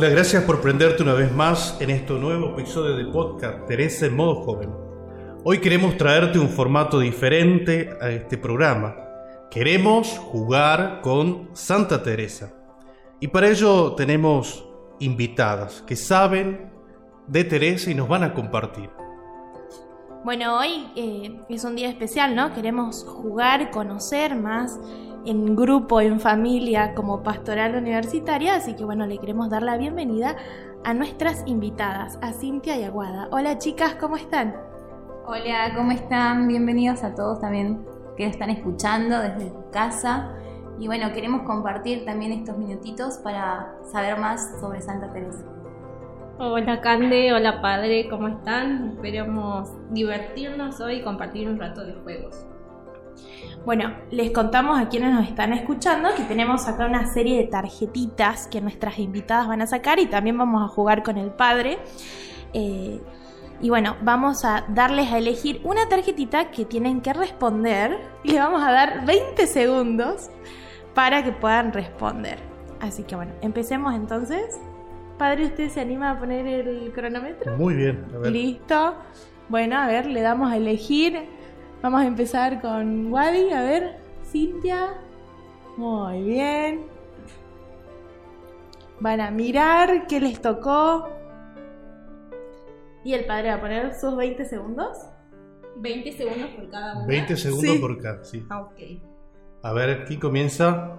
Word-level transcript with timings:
Hola, 0.00 0.08
gracias 0.08 0.44
por 0.44 0.62
prenderte 0.62 1.02
una 1.02 1.12
vez 1.12 1.30
más 1.30 1.76
en 1.78 1.90
este 1.90 2.14
nuevo 2.14 2.54
episodio 2.54 2.96
del 2.96 3.10
podcast 3.10 3.66
Teresa 3.66 4.06
en 4.06 4.16
modo 4.16 4.36
joven. 4.36 4.70
Hoy 5.44 5.58
queremos 5.58 5.98
traerte 5.98 6.38
un 6.38 6.48
formato 6.48 6.98
diferente 7.00 7.90
a 8.00 8.08
este 8.08 8.38
programa. 8.38 8.96
Queremos 9.50 10.08
jugar 10.18 11.02
con 11.02 11.50
Santa 11.52 12.02
Teresa. 12.02 12.50
Y 13.20 13.28
para 13.28 13.50
ello 13.50 13.92
tenemos 13.92 14.66
invitadas 15.00 15.84
que 15.86 15.96
saben 15.96 16.72
de 17.26 17.44
Teresa 17.44 17.90
y 17.90 17.94
nos 17.94 18.08
van 18.08 18.22
a 18.22 18.32
compartir. 18.32 18.88
Bueno, 20.22 20.58
hoy 20.58 20.86
eh, 20.96 21.40
es 21.48 21.64
un 21.64 21.76
día 21.76 21.88
especial, 21.88 22.36
¿no? 22.36 22.52
Queremos 22.52 23.06
jugar, 23.08 23.70
conocer 23.70 24.36
más 24.36 24.78
en 25.24 25.56
grupo, 25.56 26.02
en 26.02 26.20
familia, 26.20 26.94
como 26.94 27.22
pastoral 27.22 27.74
universitaria, 27.74 28.56
así 28.56 28.74
que 28.74 28.84
bueno, 28.84 29.06
le 29.06 29.16
queremos 29.16 29.48
dar 29.48 29.62
la 29.62 29.78
bienvenida 29.78 30.36
a 30.84 30.92
nuestras 30.92 31.42
invitadas, 31.46 32.18
a 32.20 32.34
Cintia 32.34 32.76
y 32.76 32.84
Aguada. 32.84 33.28
Hola 33.32 33.56
chicas, 33.56 33.94
¿cómo 33.94 34.16
están? 34.16 34.54
Hola, 35.24 35.72
¿cómo 35.74 35.90
están? 35.90 36.48
Bienvenidos 36.48 37.02
a 37.02 37.14
todos 37.14 37.40
también 37.40 37.82
que 38.18 38.26
están 38.26 38.50
escuchando 38.50 39.18
desde 39.20 39.50
casa. 39.72 40.34
Y 40.78 40.86
bueno, 40.86 41.14
queremos 41.14 41.46
compartir 41.46 42.04
también 42.04 42.32
estos 42.32 42.58
minutitos 42.58 43.16
para 43.18 43.74
saber 43.90 44.18
más 44.18 44.60
sobre 44.60 44.82
Santa 44.82 45.10
Teresa. 45.14 45.44
Hola 46.42 46.80
Cande, 46.80 47.34
hola 47.34 47.60
Padre, 47.60 48.08
¿cómo 48.08 48.26
están? 48.26 48.92
Esperemos 48.94 49.68
divertirnos 49.90 50.80
hoy 50.80 50.94
y 50.94 51.02
compartir 51.02 51.46
un 51.46 51.58
rato 51.58 51.84
de 51.84 51.92
juegos. 51.92 52.46
Bueno, 53.66 53.92
les 54.10 54.30
contamos 54.30 54.80
a 54.80 54.88
quienes 54.88 55.12
nos 55.12 55.28
están 55.28 55.52
escuchando 55.52 56.08
que 56.16 56.22
tenemos 56.22 56.66
acá 56.66 56.86
una 56.86 57.12
serie 57.12 57.36
de 57.36 57.44
tarjetitas 57.44 58.46
que 58.46 58.62
nuestras 58.62 58.98
invitadas 58.98 59.48
van 59.48 59.60
a 59.60 59.66
sacar 59.66 59.98
y 59.98 60.06
también 60.06 60.38
vamos 60.38 60.62
a 60.62 60.68
jugar 60.68 61.02
con 61.02 61.18
el 61.18 61.30
padre. 61.30 61.78
Eh, 62.54 63.02
y 63.60 63.68
bueno, 63.68 63.98
vamos 64.00 64.46
a 64.46 64.64
darles 64.70 65.12
a 65.12 65.18
elegir 65.18 65.60
una 65.62 65.90
tarjetita 65.90 66.50
que 66.50 66.64
tienen 66.64 67.02
que 67.02 67.12
responder 67.12 67.98
y 68.24 68.32
le 68.32 68.38
vamos 68.38 68.62
a 68.62 68.72
dar 68.72 69.04
20 69.04 69.46
segundos 69.46 70.30
para 70.94 71.22
que 71.22 71.32
puedan 71.32 71.74
responder. 71.74 72.38
Así 72.80 73.02
que 73.02 73.14
bueno, 73.14 73.34
empecemos 73.42 73.94
entonces. 73.94 74.58
Padre, 75.20 75.44
¿usted 75.44 75.68
se 75.68 75.82
anima 75.82 76.12
a 76.12 76.18
poner 76.18 76.46
el 76.46 76.90
cronómetro? 76.94 77.54
Muy 77.58 77.74
bien. 77.74 78.06
A 78.14 78.18
ver. 78.20 78.32
Listo. 78.32 78.94
Bueno, 79.50 79.76
a 79.76 79.86
ver, 79.86 80.06
le 80.06 80.22
damos 80.22 80.50
a 80.50 80.56
elegir. 80.56 81.26
Vamos 81.82 82.00
a 82.00 82.06
empezar 82.06 82.62
con 82.62 83.12
Wadi. 83.12 83.50
A 83.52 83.62
ver, 83.62 83.98
Cintia. 84.24 84.94
Muy 85.76 86.22
bien. 86.22 86.86
Van 88.98 89.20
a 89.20 89.30
mirar 89.30 90.06
qué 90.06 90.20
les 90.20 90.40
tocó. 90.40 91.10
¿Y 93.04 93.12
el 93.12 93.26
padre 93.26 93.50
va 93.50 93.56
a 93.56 93.60
poner 93.60 93.94
sus 93.94 94.16
20 94.16 94.42
segundos? 94.46 94.96
20 95.76 96.12
segundos 96.12 96.48
por 96.56 96.70
cada 96.70 96.96
uno. 96.96 97.06
20 97.06 97.36
segundos 97.36 97.74
Sí. 97.74 97.78
por 97.78 98.00
cada, 98.00 98.24
sí. 98.24 98.46
Ah, 98.48 98.62
ok. 98.62 98.78
A 99.64 99.72
ver, 99.74 100.06
¿quién 100.06 100.18
comienza? 100.18 100.96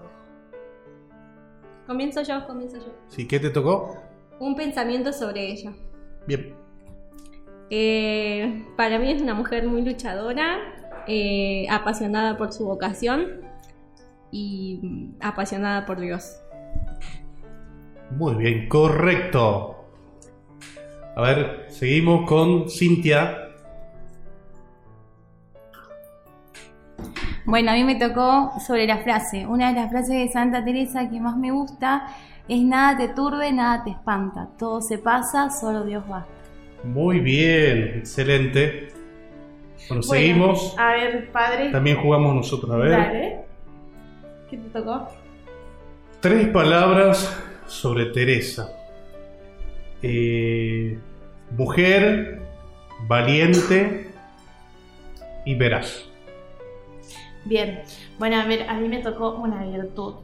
Comienzo 1.87 2.21
yo, 2.21 2.45
comienzo 2.45 2.77
yo. 2.77 2.93
Sí, 3.07 3.27
¿qué 3.27 3.39
te 3.39 3.49
tocó? 3.49 3.97
Un 4.41 4.55
pensamiento 4.55 5.13
sobre 5.13 5.51
ella. 5.51 5.71
Bien. 6.25 6.55
Eh, 7.69 8.65
para 8.75 8.97
mí 8.97 9.11
es 9.11 9.21
una 9.21 9.35
mujer 9.35 9.67
muy 9.67 9.83
luchadora, 9.83 10.57
eh, 11.05 11.67
apasionada 11.69 12.37
por 12.37 12.51
su 12.51 12.65
vocación 12.65 13.41
y 14.31 14.79
mm, 14.81 15.17
apasionada 15.21 15.85
por 15.85 15.99
Dios. 15.99 16.41
Muy 18.17 18.33
bien, 18.33 18.67
correcto. 18.67 19.85
A 21.15 21.21
ver, 21.21 21.67
seguimos 21.69 22.27
con 22.27 22.67
Cintia. 22.67 23.37
Bueno, 27.45 27.69
a 27.69 27.73
mí 27.75 27.83
me 27.83 27.93
tocó 27.93 28.53
sobre 28.65 28.87
la 28.87 29.03
frase. 29.03 29.45
Una 29.45 29.71
de 29.71 29.79
las 29.79 29.91
frases 29.91 30.15
de 30.15 30.29
Santa 30.29 30.65
Teresa 30.65 31.07
que 31.11 31.19
más 31.19 31.37
me 31.37 31.51
gusta 31.51 32.07
es 32.47 32.61
nada 32.63 32.97
te 32.97 33.13
turbe, 33.13 33.51
nada 33.51 33.83
te 33.83 33.91
espanta. 33.91 34.49
Todo 34.57 34.81
se 34.81 34.97
pasa, 34.97 35.49
solo 35.49 35.83
Dios 35.83 36.07
basta. 36.07 36.31
Muy 36.83 37.19
bien, 37.19 37.99
excelente. 37.99 38.89
Bueno, 39.87 40.03
seguimos. 40.03 40.75
A 40.77 40.93
ver, 40.93 41.31
padre. 41.31 41.71
También 41.71 41.97
jugamos 41.97 42.35
nosotros. 42.35 42.71
A 42.71 42.77
ver. 42.77 42.91
Dale. 42.91 43.39
¿Qué 44.49 44.57
te 44.57 44.69
tocó? 44.69 45.07
Tres 46.19 46.47
palabras 46.49 47.37
sobre 47.67 48.05
Teresa. 48.07 48.69
Eh, 50.01 50.97
mujer, 51.57 52.41
valiente 53.07 54.11
y 55.45 55.55
veraz. 55.55 56.05
Bien, 57.45 57.81
bueno, 58.19 58.39
a 58.39 58.45
ver, 58.45 58.69
a 58.69 58.75
mí 58.75 58.87
me 58.87 58.99
tocó 58.99 59.31
una 59.35 59.63
virtud. 59.65 60.15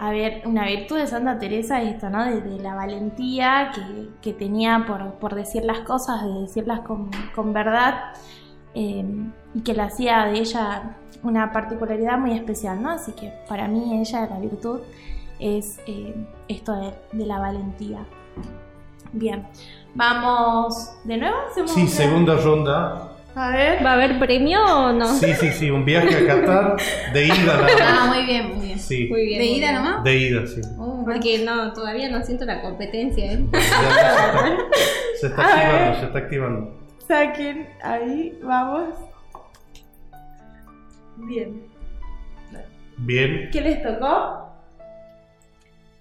A 0.00 0.10
ver, 0.10 0.42
una 0.44 0.66
virtud 0.66 0.98
de 0.98 1.06
Santa 1.06 1.38
Teresa 1.38 1.80
es 1.80 1.94
esto, 1.94 2.10
¿no? 2.10 2.24
De, 2.24 2.40
de 2.40 2.58
la 2.60 2.74
valentía 2.74 3.70
que, 3.74 4.08
que 4.20 4.32
tenía 4.36 4.84
por, 4.86 5.14
por 5.14 5.34
decir 5.34 5.64
las 5.64 5.80
cosas, 5.80 6.24
de 6.24 6.40
decirlas 6.42 6.80
con, 6.80 7.10
con 7.34 7.52
verdad, 7.52 8.12
eh, 8.74 9.04
y 9.54 9.60
que 9.60 9.72
la 9.72 9.84
hacía 9.84 10.24
de 10.24 10.38
ella 10.40 10.96
una 11.22 11.52
particularidad 11.52 12.18
muy 12.18 12.32
especial, 12.32 12.82
¿no? 12.82 12.90
Así 12.90 13.12
que 13.12 13.32
para 13.48 13.68
mí 13.68 13.98
ella, 14.00 14.26
la 14.28 14.38
virtud, 14.40 14.80
es 15.38 15.80
eh, 15.86 16.14
esto 16.48 16.72
de, 16.74 16.92
de 17.12 17.26
la 17.26 17.38
valentía. 17.38 18.00
Bien, 19.12 19.46
vamos 19.94 20.92
de 21.04 21.16
nuevo. 21.18 21.36
¿Hacemos 21.50 21.70
Sí, 21.70 21.82
una- 21.82 21.90
segunda 21.90 22.36
ronda. 22.36 23.08
A 23.36 23.50
ver. 23.50 23.84
¿Va 23.84 23.90
a 23.90 23.94
haber 23.94 24.18
premio 24.20 24.64
o 24.64 24.92
no? 24.92 25.06
Sí, 25.08 25.34
sí, 25.34 25.50
sí, 25.50 25.70
un 25.70 25.84
viaje 25.84 26.14
a 26.16 26.26
Qatar 26.26 26.76
de 27.12 27.26
ida. 27.26 27.34
nada 27.44 27.66
Ah, 27.82 28.06
muy 28.14 28.24
bien, 28.26 28.54
muy 28.56 28.66
bien. 28.66 28.78
Sí, 28.78 29.08
Muy 29.10 29.24
bien. 29.26 29.40
¿De 29.40 29.46
muy 29.48 29.56
ida 29.58 29.70
bien. 29.70 29.82
nomás? 29.84 30.04
de 30.04 30.16
ida, 30.16 30.46
sí. 30.46 30.60
Uh, 30.78 31.04
Porque 31.04 31.38
no, 31.44 31.72
todavía 31.72 32.08
no 32.10 32.22
siento 32.24 32.44
la 32.44 32.60
competencia, 32.62 33.32
¿eh? 33.32 33.44
Ya, 33.52 33.58
ya 33.60 34.56
se, 35.20 35.26
está, 35.26 35.26
se 35.26 35.26
está 35.26 35.42
A 35.42 35.56
ver. 35.56 35.64
activando, 35.66 35.98
se 36.00 36.06
está 36.06 36.18
activando. 36.18 36.80
Saquen, 37.08 37.68
ahí, 37.82 38.38
vamos. 38.42 38.94
Bien. 41.16 41.62
Bien. 42.98 43.48
¿Qué 43.52 43.60
les 43.60 43.82
tocó? 43.82 44.48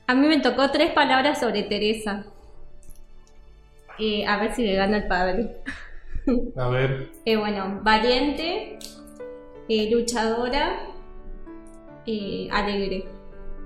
A 0.06 0.14
mí 0.16 0.28
me 0.28 0.40
tocó 0.40 0.70
tres 0.70 0.92
palabras 0.92 1.40
sobre 1.40 1.64
Teresa. 1.64 2.26
Eh, 4.00 4.26
a 4.28 4.38
ver 4.40 4.54
si 4.54 4.64
le 4.66 4.76
gana 4.76 4.98
el 4.98 5.08
padre. 5.08 5.58
A 6.56 6.68
ver. 6.70 7.12
Eh, 7.26 7.38
bueno, 7.38 7.80
valiente, 7.84 8.78
eh, 9.70 9.90
luchadora, 9.92 10.80
eh, 12.06 12.48
alegre. 12.52 13.06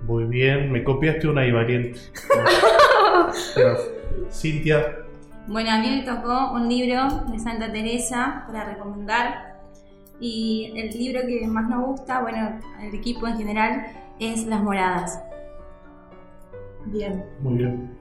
Muy 0.04 0.26
bien. 0.26 0.72
Me 0.72 0.84
copiaste 0.84 1.28
una 1.28 1.46
y 1.46 1.52
valiente. 1.52 2.00
Cintia. 4.32 4.98
Bueno, 5.48 5.72
a 5.72 5.80
mí 5.80 5.90
me 5.90 6.04
tocó 6.04 6.52
un 6.54 6.68
libro 6.68 7.08
de 7.32 7.40
Santa 7.40 7.72
Teresa 7.72 8.44
para 8.48 8.66
recomendar. 8.66 9.58
Y 10.20 10.74
el 10.76 10.90
libro 10.90 11.22
que 11.28 11.46
más 11.48 11.70
nos 11.70 11.86
gusta, 11.86 12.22
bueno, 12.22 12.60
al 12.80 12.94
equipo 12.94 13.28
en 13.28 13.38
general, 13.38 13.86
es 14.20 14.46
Las 14.48 14.64
Moradas. 14.64 15.24
Bien. 16.86 17.24
Muy 17.40 17.58
bien. 17.58 17.96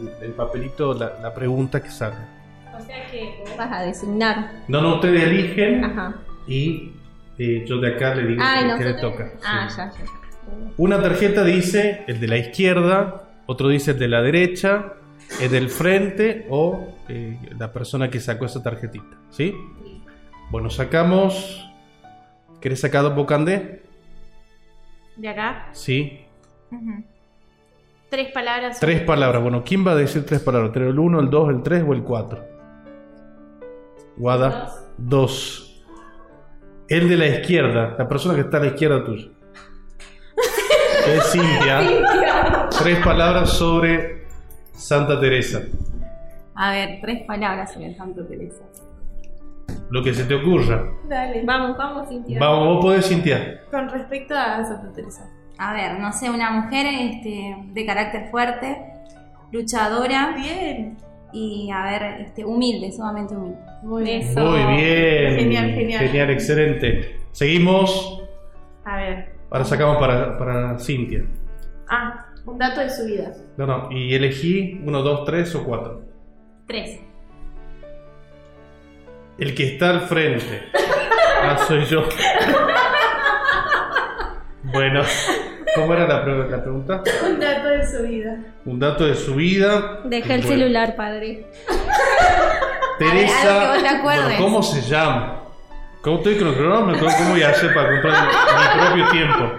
el, 0.00 0.24
el 0.26 0.32
papelito, 0.32 0.94
la, 0.94 1.12
la 1.22 1.32
pregunta 1.34 1.82
que 1.82 1.90
sale. 1.90 2.16
O 2.76 2.80
sea 2.82 3.06
que 3.10 3.34
vos 3.40 3.56
vas 3.56 3.70
a 3.72 3.82
designar. 3.82 4.52
No, 4.68 4.80
no, 4.80 4.94
ustedes 4.96 5.22
eligen 5.24 5.84
Ajá. 5.84 6.14
y 6.46 6.92
eh, 7.38 7.64
yo 7.66 7.78
de 7.78 7.94
acá 7.94 8.14
le 8.14 8.26
digo 8.26 8.42
Ah, 8.44 8.74
que- 8.76 8.84
que 8.84 8.90
le 8.90 8.94
toca. 9.00 9.30
Ah, 9.44 9.68
Sí. 9.68 9.76
ya, 9.76 9.90
ya. 9.92 10.04
ya. 10.04 10.10
Una 10.78 11.00
tarjeta 11.00 11.44
dice 11.44 12.02
el 12.08 12.18
de 12.20 12.26
la 12.28 12.38
izquierda, 12.38 13.28
otro 13.46 13.68
dice 13.68 13.92
el 13.92 13.98
de 13.98 14.08
la 14.08 14.22
derecha, 14.22 14.94
el 15.40 15.50
del 15.50 15.68
frente 15.70 16.46
o 16.50 16.94
eh, 17.08 17.38
la 17.58 17.72
persona 17.72 18.10
que 18.10 18.20
sacó 18.20 18.46
esa 18.46 18.62
tarjetita. 18.62 19.18
¿Sí? 19.30 19.54
Bueno, 20.50 20.70
sacamos. 20.70 21.66
¿Querés 22.60 22.80
sacar 22.80 23.02
dos 23.02 23.14
bocandé? 23.14 23.82
De 25.16 25.28
acá, 25.28 25.68
Sí. 25.72 26.20
tres 28.08 28.32
palabras. 28.32 28.80
Tres 28.80 29.02
palabras. 29.02 29.42
Bueno, 29.42 29.62
¿quién 29.64 29.86
va 29.86 29.92
a 29.92 29.96
decir 29.96 30.24
tres 30.26 30.40
palabras? 30.40 30.74
¿El 30.76 30.98
1, 30.98 31.20
el 31.20 31.30
2, 31.30 31.50
el 31.50 31.62
3 31.62 31.84
o 31.86 31.92
el 31.92 32.02
4? 32.02 32.44
Guada. 34.16 34.74
Dos. 34.98 35.82
El 36.88 37.08
de 37.08 37.16
la 37.16 37.26
izquierda, 37.28 37.94
la 37.98 38.08
persona 38.08 38.34
que 38.34 38.40
está 38.42 38.56
a 38.56 38.60
la 38.60 38.66
izquierda 38.66 39.04
tuya. 39.04 39.28
Es 41.06 41.32
Cintia. 41.32 42.68
Tres 42.82 42.98
palabras 43.04 43.50
sobre 43.50 44.19
Santa 44.80 45.20
Teresa. 45.20 45.62
A 46.54 46.72
ver, 46.72 47.00
tres 47.02 47.22
palabras 47.26 47.72
sobre 47.72 47.94
Santa 47.94 48.26
Teresa. 48.26 48.64
Lo 49.90 50.02
que 50.02 50.14
se 50.14 50.24
te 50.24 50.34
ocurra. 50.34 50.84
Dale. 51.08 51.44
Vamos, 51.44 51.76
vamos, 51.76 52.08
Cintia. 52.08 52.40
Vamos, 52.40 52.76
vos 52.76 52.84
podés, 52.84 53.06
Cintia. 53.06 53.60
Con 53.70 53.88
respecto 53.90 54.34
a 54.34 54.64
Santa 54.64 54.92
Teresa. 54.92 55.28
A 55.58 55.74
ver, 55.74 55.98
no 56.00 56.12
sé, 56.12 56.30
una 56.30 56.50
mujer 56.50 56.86
este, 56.86 57.56
de 57.72 57.86
carácter 57.86 58.30
fuerte, 58.30 58.78
luchadora 59.52 60.34
Bien. 60.34 60.96
y, 61.32 61.70
a 61.70 61.82
ver, 61.82 62.22
este, 62.22 62.44
humilde, 62.44 62.90
sumamente 62.90 63.36
humilde. 63.36 63.58
Muy 63.82 64.02
bien. 64.04 64.22
Eso. 64.22 64.40
Muy 64.40 64.76
bien. 64.76 65.34
Genial, 65.36 65.70
genial. 65.72 66.06
Genial, 66.06 66.30
excelente. 66.30 67.20
Seguimos. 67.32 68.22
A 68.84 68.96
ver. 68.96 69.34
Ahora 69.50 69.64
sacamos 69.64 69.98
para, 69.98 70.38
para 70.38 70.78
Cintia. 70.78 71.24
Ah, 71.88 72.19
un 72.46 72.58
dato 72.58 72.80
de 72.80 72.90
su 72.90 73.04
vida. 73.06 73.32
No, 73.56 73.66
no. 73.66 73.88
Y 73.90 74.14
elegí 74.14 74.80
uno, 74.84 75.02
dos, 75.02 75.24
tres 75.24 75.54
o 75.54 75.64
cuatro. 75.64 76.02
Tres. 76.66 77.00
El 79.38 79.54
que 79.54 79.66
está 79.74 79.90
al 79.90 80.00
frente. 80.02 80.62
Ah, 81.42 81.56
soy 81.66 81.86
yo. 81.86 82.04
Bueno, 84.62 85.02
¿cómo 85.74 85.94
era 85.94 86.06
la, 86.06 86.22
pre- 86.22 86.50
la 86.50 86.62
pregunta? 86.62 87.02
Un 87.26 87.40
dato 87.40 87.68
de 87.68 87.86
su 87.86 88.02
vida. 88.02 88.38
Un 88.66 88.78
dato 88.78 89.06
de 89.06 89.14
su 89.14 89.34
vida. 89.34 90.00
Deja 90.04 90.34
el 90.34 90.42
Bueno, 90.42 90.56
celular, 90.58 90.96
padre. 90.96 91.46
Teresa. 92.98 93.78
bueno, 94.02 94.28
¿Cómo 94.38 94.62
se 94.62 94.82
llama? 94.82 95.44
¿Cómo 96.02 96.18
estoy 96.18 96.36
con 96.38 96.48
el 96.48 96.54
cronómetro? 96.56 97.06
¿Cómo 97.16 97.30
voy 97.30 97.42
a 97.42 97.48
hacer 97.50 97.72
para 97.72 97.88
comprar 97.88 98.26
mi 98.26 98.80
propio 98.80 99.08
tiempo? 99.10 99.52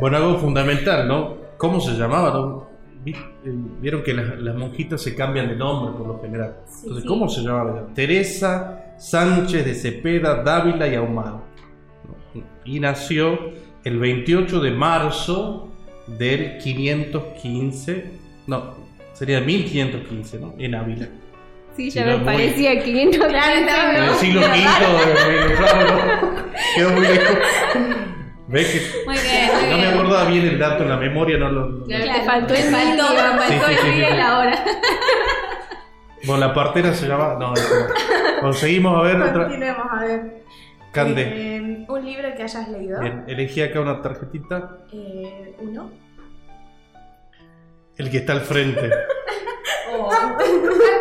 Bueno, 0.00 0.16
algo 0.18 0.38
fundamental, 0.38 1.08
¿no? 1.08 1.36
¿Cómo 1.56 1.80
se 1.80 1.92
llamaba? 1.92 2.30
no? 2.32 2.66
Eh, 3.06 3.14
Vieron 3.80 4.02
que 4.02 4.12
las, 4.12 4.38
las 4.40 4.54
monjitas 4.56 5.00
se 5.00 5.14
cambian 5.14 5.48
de 5.48 5.56
nombre 5.56 5.96
por 5.96 6.06
lo 6.08 6.20
general. 6.20 6.56
Entonces, 6.82 7.02
sí. 7.02 7.08
¿cómo 7.08 7.28
se 7.28 7.42
llamaba? 7.42 7.86
Teresa 7.94 8.94
Sánchez 8.98 9.64
de 9.64 9.74
Cepeda, 9.74 10.42
Dávila 10.42 10.88
y 10.88 10.94
Ahumado. 10.96 11.42
¿no? 12.34 12.42
Y 12.64 12.80
nació 12.80 13.38
el 13.84 13.98
28 13.98 14.60
de 14.60 14.70
marzo 14.72 15.68
del 16.06 16.58
515, 16.58 18.10
no, 18.48 18.74
sería 19.12 19.40
1515, 19.40 20.38
¿no? 20.40 20.54
En 20.58 20.74
Ávila. 20.74 21.08
Sí, 21.76 21.90
ya 21.90 22.06
me 22.06 22.16
muy- 22.16 22.24
parecía 22.24 22.82
500 22.82 23.20
En 23.28 24.02
el 24.02 24.14
siglo 24.14 24.40
V, 24.40 24.46
eh, 24.56 25.54
claro, 25.58 25.88
¿no? 25.88 26.52
quedó 26.74 26.90
muy 26.90 27.00
lejos. 27.02 27.36
¿Ves 28.48 28.66
que 28.68 29.04
Muy 29.06 29.14
bien, 29.18 29.50
muy 29.52 29.70
no 29.70 29.76
me 29.76 29.82
bien. 29.82 29.94
acordaba 29.94 30.24
bien 30.30 30.46
el 30.46 30.58
dato 30.58 30.82
en 30.84 30.88
la 30.90 30.96
memoria? 30.98 31.36
No 31.38 31.50
lo, 31.50 31.66
no- 31.68 31.84
Claro, 31.84 32.04
Te 32.12 32.22
faltó 32.24 32.54
el 32.54 32.62
faltó, 32.64 33.04
me 33.12 33.58
faltó 33.58 33.66
el 33.88 33.94
día 33.96 34.10
y 34.10 34.16
la 34.16 34.38
hora. 34.38 34.64
Bueno, 36.24 36.46
la 36.46 36.54
partera 36.54 36.94
se 36.94 37.06
llama. 37.08 37.34
No, 37.38 37.50
no. 37.54 38.40
Conseguimos 38.40 38.98
a 38.98 39.02
ver 39.02 39.16
otra. 39.20 39.42
Continuemos 39.44 39.86
a 39.90 40.04
ver. 40.04 40.42
Cande. 40.92 41.22
Eh, 41.22 41.84
un 41.88 42.04
libro 42.04 42.28
que 42.36 42.42
hayas 42.44 42.68
leído. 42.68 43.00
Bien, 43.00 43.24
elegí 43.26 43.62
acá 43.62 43.80
una 43.80 44.00
tarjetita. 44.00 44.78
Eh, 44.92 45.54
uno. 45.60 45.90
El 47.96 48.10
que 48.10 48.18
está 48.18 48.32
al 48.32 48.40
frente. 48.42 48.90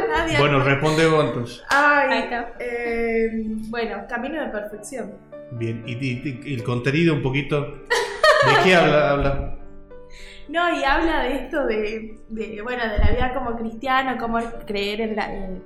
Nadie. 0.09 0.37
Bueno, 0.39 0.63
responde 0.63 1.07
vos 1.07 1.25
entonces. 1.25 1.63
Ay, 1.69 2.07
Ahí 2.11 2.19
está. 2.23 2.53
eh, 2.59 3.29
bueno, 3.69 4.03
camino 4.09 4.41
de 4.41 4.47
perfección. 4.49 5.13
Bien, 5.51 5.83
y, 5.87 5.93
y- 5.93 6.41
y 6.45 6.53
el 6.55 6.63
contenido 6.63 7.13
un 7.13 7.21
poquito. 7.21 7.61
¿De 7.61 8.63
qué 8.63 8.75
habla? 8.75 9.09
habla? 9.11 9.51
No, 10.47 10.77
y 10.79 10.83
habla 10.83 11.21
de 11.23 11.35
esto 11.35 11.65
de, 11.65 12.17
de, 12.29 12.61
bueno, 12.61 12.83
de 12.87 12.97
la 12.99 13.09
vida 13.11 13.33
como 13.33 13.55
cristiano, 13.57 14.15
cómo 14.19 14.39
creer 14.67 15.01
en 15.01 15.15
la, 15.15 15.33
en- 15.33 15.63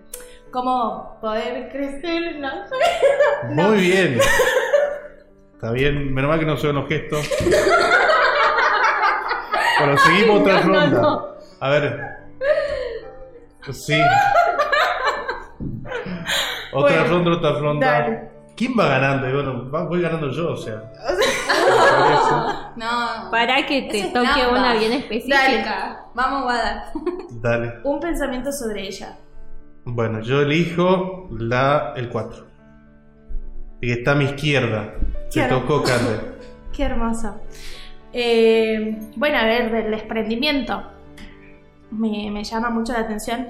cómo 0.51 1.17
poder 1.21 1.69
crecer, 1.69 2.39
no 2.39 2.50
sé. 2.67 2.75
Muy 3.50 3.77
bien. 3.81 4.19
Está 5.53 5.71
bien, 5.71 6.13
menos 6.13 6.29
mal 6.29 6.39
que 6.39 6.45
no 6.45 6.55
se 6.57 6.71
los 6.71 6.88
gestos. 6.88 7.29
Bueno, 9.79 9.98
seguimos 9.98 10.41
otra 10.41 10.62
no, 10.62 10.74
ronda. 10.74 11.01
no. 11.01 11.25
A 11.59 11.69
ver. 11.69 12.00
Sí. 13.71 14.01
Otra 16.71 16.98
Bueno, 17.03 17.07
ronda, 17.09 17.31
otra 17.31 17.59
ronda. 17.59 17.91
dale. 17.91 18.29
¿Quién 18.59 18.73
va 18.77 18.89
ganando? 18.89 19.29
Y 19.29 19.31
bueno, 19.31 19.71
va- 19.71 19.85
voy 19.85 20.01
ganando 20.01 20.29
yo, 20.31 20.51
o 20.51 20.57
sea. 20.57 20.91
No. 22.75 23.31
Para 23.31 23.65
que 23.65 23.83
te 23.83 24.03
toque 24.05 24.27
trampa. 24.27 24.49
una 24.49 24.73
bien 24.75 24.91
específica. 24.93 26.05
Vamos, 26.13 26.43
Guada. 26.43 26.91
Dale. 27.41 27.73
Un 27.83 27.99
pensamiento 28.01 28.51
sobre 28.51 28.87
ella. 28.87 29.17
Bueno, 29.85 30.19
yo 30.21 30.41
elijo 30.41 31.29
la, 31.31 31.93
el 31.95 32.09
4. 32.09 32.47
Y 33.81 33.91
está 33.91 34.11
a 34.11 34.15
mi 34.15 34.25
izquierda. 34.25 34.93
Te 35.31 35.39
Claro. 35.39 35.61
tocó, 35.61 35.83
Cande. 35.83 36.19
Qué 36.75 36.83
hermoso. 36.83 37.39
Eh, 38.11 38.99
bueno, 39.15 39.37
a 39.37 39.45
ver, 39.45 39.71
del 39.71 39.91
desprendimiento. 39.91 40.83
Me, 41.91 42.29
me 42.31 42.43
llama 42.43 42.69
mucho 42.69 42.91
la 42.93 42.99
atención 42.99 43.47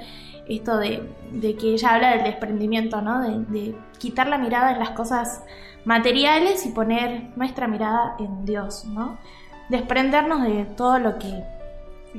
esto 0.50 0.78
de, 0.78 1.08
de 1.32 1.56
que 1.56 1.74
ella 1.74 1.96
habla 1.96 2.12
del 2.12 2.24
desprendimiento, 2.24 3.02
¿no? 3.02 3.22
De, 3.22 3.40
de 3.60 3.76
quitar 4.00 4.28
la 4.28 4.38
mirada 4.38 4.72
en 4.74 4.80
las 4.80 4.90
cosas 4.92 5.44
materiales 5.86 6.66
y 6.66 6.72
poner 6.72 7.30
nuestra 7.36 7.68
mirada 7.68 8.16
en 8.20 8.46
Dios, 8.46 8.86
¿no? 8.86 9.18
Desprendernos 9.70 10.44
de 10.44 10.66
todo 10.76 10.98
lo 11.00 11.18
que 11.20 11.44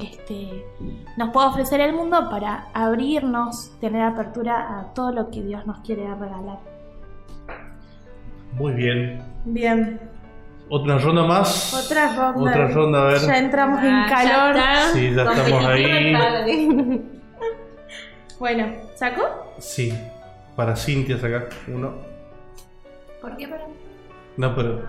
este, 0.00 0.64
nos 1.16 1.30
puede 1.30 1.48
ofrecer 1.48 1.80
el 1.80 1.92
mundo 1.92 2.30
para 2.30 2.66
abrirnos, 2.74 3.72
tener 3.80 4.02
apertura 4.02 4.78
a 4.78 4.94
todo 4.94 5.10
lo 5.12 5.30
que 5.30 5.42
Dios 5.42 5.66
nos 5.66 5.80
quiere 5.80 6.02
regalar. 6.14 6.58
Muy 8.52 8.72
bien. 8.74 9.22
Bien, 9.44 10.00
¿Otra 10.72 10.98
ronda 10.98 11.24
más? 11.24 11.74
otra 11.74 12.14
ronda. 12.14 12.50
Otra 12.50 12.68
ronda, 12.68 13.00
a 13.02 13.04
ver. 13.06 13.20
Ya 13.20 13.38
entramos 13.38 13.82
en 13.82 13.90
Ah, 13.92 14.06
ya 14.08 14.14
calor. 14.30 14.56
está. 14.56 14.92
Sí, 14.92 15.14
ya 15.14 15.22
estamos 15.24 15.64
ahí. 15.66 17.19
Bueno, 18.40 18.72
¿sacó? 18.96 19.22
Sí. 19.58 19.94
Para 20.56 20.74
Cintia 20.74 21.16
sacar 21.18 21.48
uno. 21.68 21.92
¿Por 23.20 23.36
qué 23.36 23.46
para 23.46 23.62
No, 24.36 24.54
pero 24.56 24.82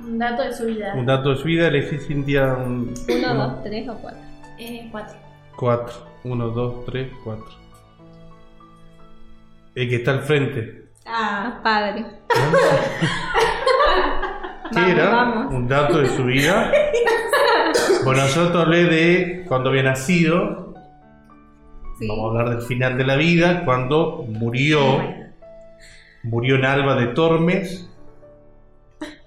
Un 0.00 0.18
dato 0.18 0.42
de 0.42 0.52
su 0.52 0.64
vida. 0.64 0.94
un 0.96 1.06
dato 1.06 1.30
de 1.30 1.36
su 1.36 1.44
vida, 1.44 1.68
elegí 1.68 1.98
Cintia 1.98 2.54
un 2.54 2.92
Uno, 3.08 3.34
dos, 3.34 3.62
tres 3.62 3.88
o 3.88 3.94
cuatro. 3.96 4.20
Eh, 4.58 4.88
cuatro. 4.90 5.16
4. 5.56 5.94
1, 6.24 6.48
2, 6.48 6.84
3, 6.86 7.12
4. 7.22 7.44
El 9.76 9.88
que 9.88 9.96
está 9.96 10.10
al 10.12 10.22
frente. 10.22 10.88
Ah, 11.06 11.60
padre. 11.62 12.06
¿Qué 12.28 12.40
Vamos, 14.74 14.90
era? 14.90 15.08
vamos. 15.10 15.52
Un 15.54 15.68
dato 15.68 15.98
de 15.98 16.08
su 16.08 16.24
vida. 16.24 16.72
Bueno, 18.04 18.26
yo 18.28 18.52
te 18.52 18.58
hablé 18.58 18.84
de 18.84 19.44
cuando 19.48 19.70
había 19.70 19.82
nacido. 19.82 20.73
Sí. 21.98 22.06
Vamos 22.08 22.24
a 22.24 22.28
hablar 22.40 22.56
del 22.56 22.62
final 22.66 22.96
de 22.98 23.04
la 23.04 23.16
vida, 23.16 23.64
cuando 23.64 24.24
murió. 24.28 24.80
Murió 26.22 26.56
en 26.56 26.64
Alba 26.64 26.94
de 26.96 27.06
Tormes 27.08 27.88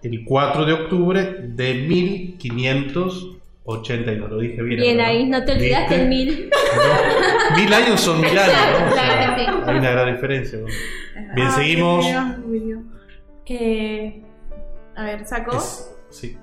el 0.04 0.24
4 0.26 0.66
de 0.66 0.74
octubre 0.74 1.24
de 1.50 1.74
1582. 1.76 4.30
Lo 4.30 4.38
dije 4.40 4.62
bien. 4.64 4.80
Bien 4.82 5.00
ahí, 5.02 5.26
no 5.28 5.44
te 5.46 5.52
olvidaste 5.54 6.02
el 6.02 6.08
mil. 6.10 6.50
No, 6.50 7.56
mil 7.58 7.74
años 7.74 8.00
son 8.02 8.20
mil 8.22 8.38
años, 8.38 8.56
hay 9.66 9.78
una 9.78 9.92
gran 9.92 10.14
diferencia. 10.14 10.60
¿no? 10.60 10.66
Bien, 11.36 11.48
Ah, 11.48 11.52
seguimos. 11.52 12.06
Eh, 13.50 14.24
a 14.96 15.04
ver, 15.04 15.26
sacó. 15.26 15.58
Sí. 16.10 16.38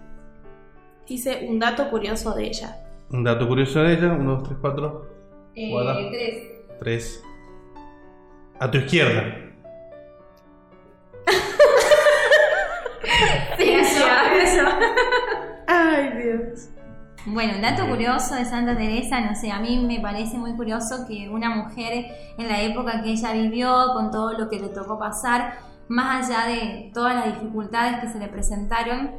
Dice 1.09 1.47
un 1.49 1.59
dato 1.59 1.89
curioso 1.91 2.35
de 2.35 2.47
ella. 2.47 2.77
Un 3.11 3.25
dato 3.25 3.47
curioso 3.49 3.83
de 3.83 3.95
ella: 3.95 4.13
1, 4.13 4.33
2, 4.37 4.43
3, 4.45 4.57
4, 4.61 5.14
Eh, 5.57 5.71
Guarda. 5.71 6.11
tres. 6.11 6.51
3. 6.81 7.23
A 8.61 8.71
tu 8.71 8.79
izquierda. 8.79 9.41
Sí, 13.57 13.71
eso, 13.71 14.05
eso. 14.43 14.67
Ay, 15.67 16.11
Dios. 16.23 16.69
Bueno, 17.27 17.55
un 17.57 17.63
dato 17.63 17.87
curioso 17.87 18.35
de 18.35 18.45
Santa 18.45 18.77
Teresa, 18.77 19.21
no 19.21 19.35
sé, 19.35 19.51
a 19.51 19.61
mí 19.61 19.79
me 19.87 20.01
parece 20.01 20.37
muy 20.37 20.55
curioso 20.57 21.07
que 21.07 21.29
una 21.31 21.51
mujer 21.51 22.07
en 22.37 22.49
la 22.49 22.61
época 22.63 23.03
que 23.03 23.11
ella 23.13 23.33
vivió, 23.33 23.93
con 23.95 24.11
todo 24.11 24.33
lo 24.37 24.49
que 24.51 24.59
le 24.61 24.69
tocó 24.69 24.99
pasar, 24.99 25.59
más 25.89 26.29
allá 26.31 26.47
de 26.49 26.91
todas 26.93 27.15
las 27.15 27.41
dificultades 27.41 28.01
que 28.01 28.09
se 28.09 28.19
le 28.19 28.29
presentaron, 28.29 29.13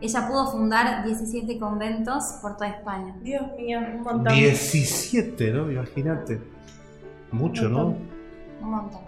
ella 0.00 0.28
pudo 0.28 0.50
fundar 0.50 1.04
17 1.04 1.58
conventos 1.58 2.38
por 2.40 2.56
toda 2.56 2.70
España. 2.70 3.14
Dios 3.22 3.42
mío, 3.56 3.80
un 3.80 4.02
montón. 4.02 4.34
17, 4.34 5.52
¿no? 5.52 5.70
Imagínate. 5.70 6.40
Mucho, 7.32 7.68
¿no? 7.68 7.96
Un 8.60 8.70
montón. 8.70 9.00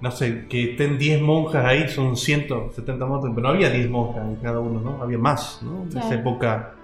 No 0.00 0.10
sé, 0.10 0.46
que 0.48 0.72
estén 0.72 0.98
10 0.98 1.22
monjas 1.22 1.64
ahí, 1.64 1.88
son 1.88 2.16
170 2.16 3.06
monjas, 3.06 3.30
pero 3.34 3.48
no 3.48 3.54
había 3.54 3.70
10 3.70 3.88
monjas 3.90 4.24
en 4.24 4.36
cada 4.36 4.58
uno, 4.58 4.80
¿no? 4.80 5.02
Había 5.02 5.18
más, 5.18 5.60
¿no? 5.62 5.82
En 5.82 5.98
esa 5.98 6.14
época, 6.14 6.74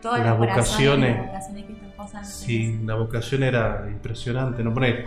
Todas 0.00 0.24
Las 0.24 0.38
vocaciones, 0.38 1.16
las 1.16 1.26
vocaciones 1.26 1.64
que 1.66 2.24
sí, 2.24 2.80
la 2.84 2.94
vocación 2.94 3.42
era 3.42 3.86
impresionante, 3.88 4.62
¿no? 4.62 4.72
Poner 4.72 5.04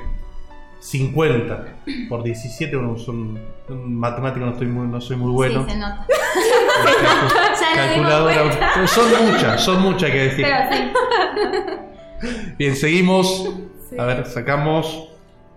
50 0.81 1.65
por 2.09 2.23
17, 2.23 2.75
bueno, 2.75 2.97
son, 2.97 3.39
matemáticos, 3.69 4.47
no, 4.47 4.53
estoy 4.53 4.67
muy, 4.67 4.87
no 4.87 4.99
soy 4.99 5.15
muy 5.15 5.31
bueno. 5.31 5.63
Sí, 5.63 5.71
se 5.71 5.77
nota. 5.77 6.07
Calculadora, 7.75 8.87
son 8.87 9.25
muchas, 9.25 9.63
son 9.63 9.81
muchas 9.81 10.09
que 10.09 10.17
decir. 10.23 10.45
Pero 10.45 10.57
sí. 10.71 12.55
Bien, 12.57 12.75
seguimos. 12.75 13.49
Sí. 13.89 13.95
A 13.99 14.05
ver, 14.05 14.25
sacamos. 14.25 15.09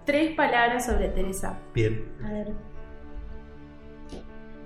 Tres 0.05 0.35
palabras 0.37 0.85
sobre 0.85 1.09
Teresa. 1.09 1.59
Bien. 1.75 2.05
A 2.23 2.31
ver. 2.31 2.53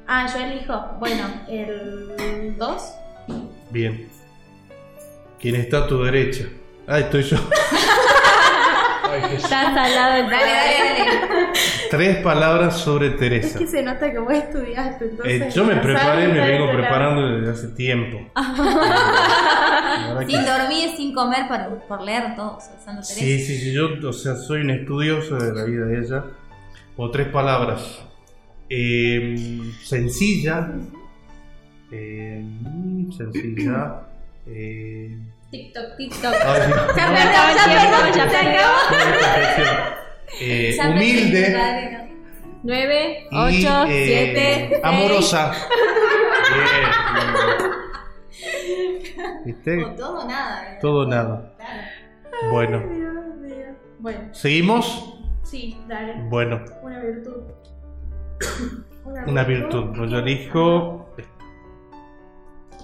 Ah, 0.09 0.27
yo 0.27 0.45
elijo. 0.45 0.97
Bueno, 0.99 1.25
el 1.49 2.57
2. 2.59 2.95
Bien. 3.71 4.09
¿Quién 5.39 5.55
está 5.55 5.79
a 5.79 5.87
tu 5.87 6.03
derecha? 6.03 6.47
Ah, 6.89 6.99
estoy 6.99 7.23
yo. 7.23 7.37
Ay, 9.11 9.21
Jesús. 9.23 9.45
Estás 9.45 9.77
al 9.77 9.95
lado 9.95 10.15
del 10.15 10.31
Dale, 10.31 10.53
dale, 10.53 11.29
dale. 11.29 11.49
Tres 11.91 12.17
palabras 12.19 12.77
sobre 12.77 13.09
Es 13.09 13.17
Teresa. 13.17 13.59
que 13.59 13.67
se 13.67 13.83
nota 13.83 14.11
que 14.13 14.19
vos 14.19 14.33
estudiaste, 14.33 15.05
entonces. 15.07 15.43
Eh, 15.43 15.51
yo 15.55 15.65
me 15.65 15.75
no 15.75 15.83
preparé, 15.83 16.29
me 16.29 16.41
vengo 16.41 16.71
preparando 16.73 17.29
desde 17.29 17.51
hace 17.53 17.69
tiempo. 17.75 18.19
Sin 20.27 20.45
dormir 20.45 20.91
sin 20.97 21.15
comer 21.15 21.49
por, 21.49 21.79
por 21.89 22.03
leer 22.03 22.37
todo 22.37 22.59
Teresa. 22.85 23.03
Sí, 23.03 23.39
sí, 23.39 23.59
sí, 23.59 23.73
yo 23.73 23.89
o 24.07 24.13
sea, 24.13 24.37
soy 24.37 24.61
un 24.61 24.71
estudioso 24.71 25.37
de 25.37 25.55
la 25.55 25.65
vida 25.65 25.87
de 25.87 25.99
ella. 26.01 26.25
O 26.97 27.11
tres 27.11 27.29
palabras. 27.29 28.01
Eh, 28.69 29.61
sencilla. 29.83 30.71
Eh, 31.91 32.43
mm, 32.43 33.13
sencilla. 33.13 34.03
Eh, 34.47 35.17
TikTok, 35.51 35.97
TikTok. 35.97 36.35
ay, 36.35 37.91
no, 37.91 37.99
ya 38.15 38.29
se 38.31 38.39
eh, 40.41 40.77
humilde 40.89 41.53
dale, 41.53 41.91
no. 41.93 41.99
9, 42.65 43.29
y 43.31 43.37
8, 43.67 43.85
eh, 43.89 44.67
7, 44.69 44.81
amorosa. 44.85 45.53
Bien. 46.55 47.69
¿Viste? 49.45 49.85
O 49.85 49.95
todo 49.95 50.27
nada. 50.29 50.73
eh. 50.75 50.79
Todo 50.81 51.07
nada. 51.07 51.55
Bueno, 52.51 52.79
Dios 52.81 53.15
mío. 53.41 53.67
Bueno, 54.01 54.35
¿seguimos? 54.35 55.15
sí, 55.43 55.81
dale. 55.89 56.15
Bueno, 56.29 56.65
Una 56.83 57.01
virtud. 57.01 57.43
una 59.27 59.45
virtud. 59.45 59.97
Pues 59.97 60.11
yo 60.11 60.19
elijo. 60.19 61.08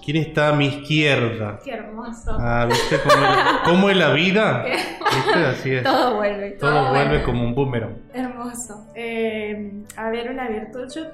¿Quién 0.05 0.19
está 0.19 0.49
a 0.49 0.53
mi 0.53 0.67
izquierda? 0.67 1.59
Qué 1.65 1.73
hermoso. 1.73 2.37
Ah, 2.39 2.67
¿viste 2.69 2.97
cómo 3.03 3.25
es, 3.25 3.39
cómo 3.65 3.91
es 3.91 3.97
la 3.97 4.13
vida? 4.13 4.63
¿Viste? 4.65 5.39
Así 5.47 5.75
es. 5.75 5.83
Todo 5.83 6.17
vuelve. 6.17 6.51
Todo 6.53 6.71
todo 6.71 6.91
vuelve 6.91 7.09
vuelve. 7.09 7.25
como 7.25 7.45
un 7.45 7.55
boomerang. 7.55 7.97
Hermoso. 8.13 8.87
Eh, 8.95 9.83
a 9.97 10.11
ver, 10.11 10.31
una 10.31 10.49
virtud. 10.49 10.93
Yo 10.95 11.05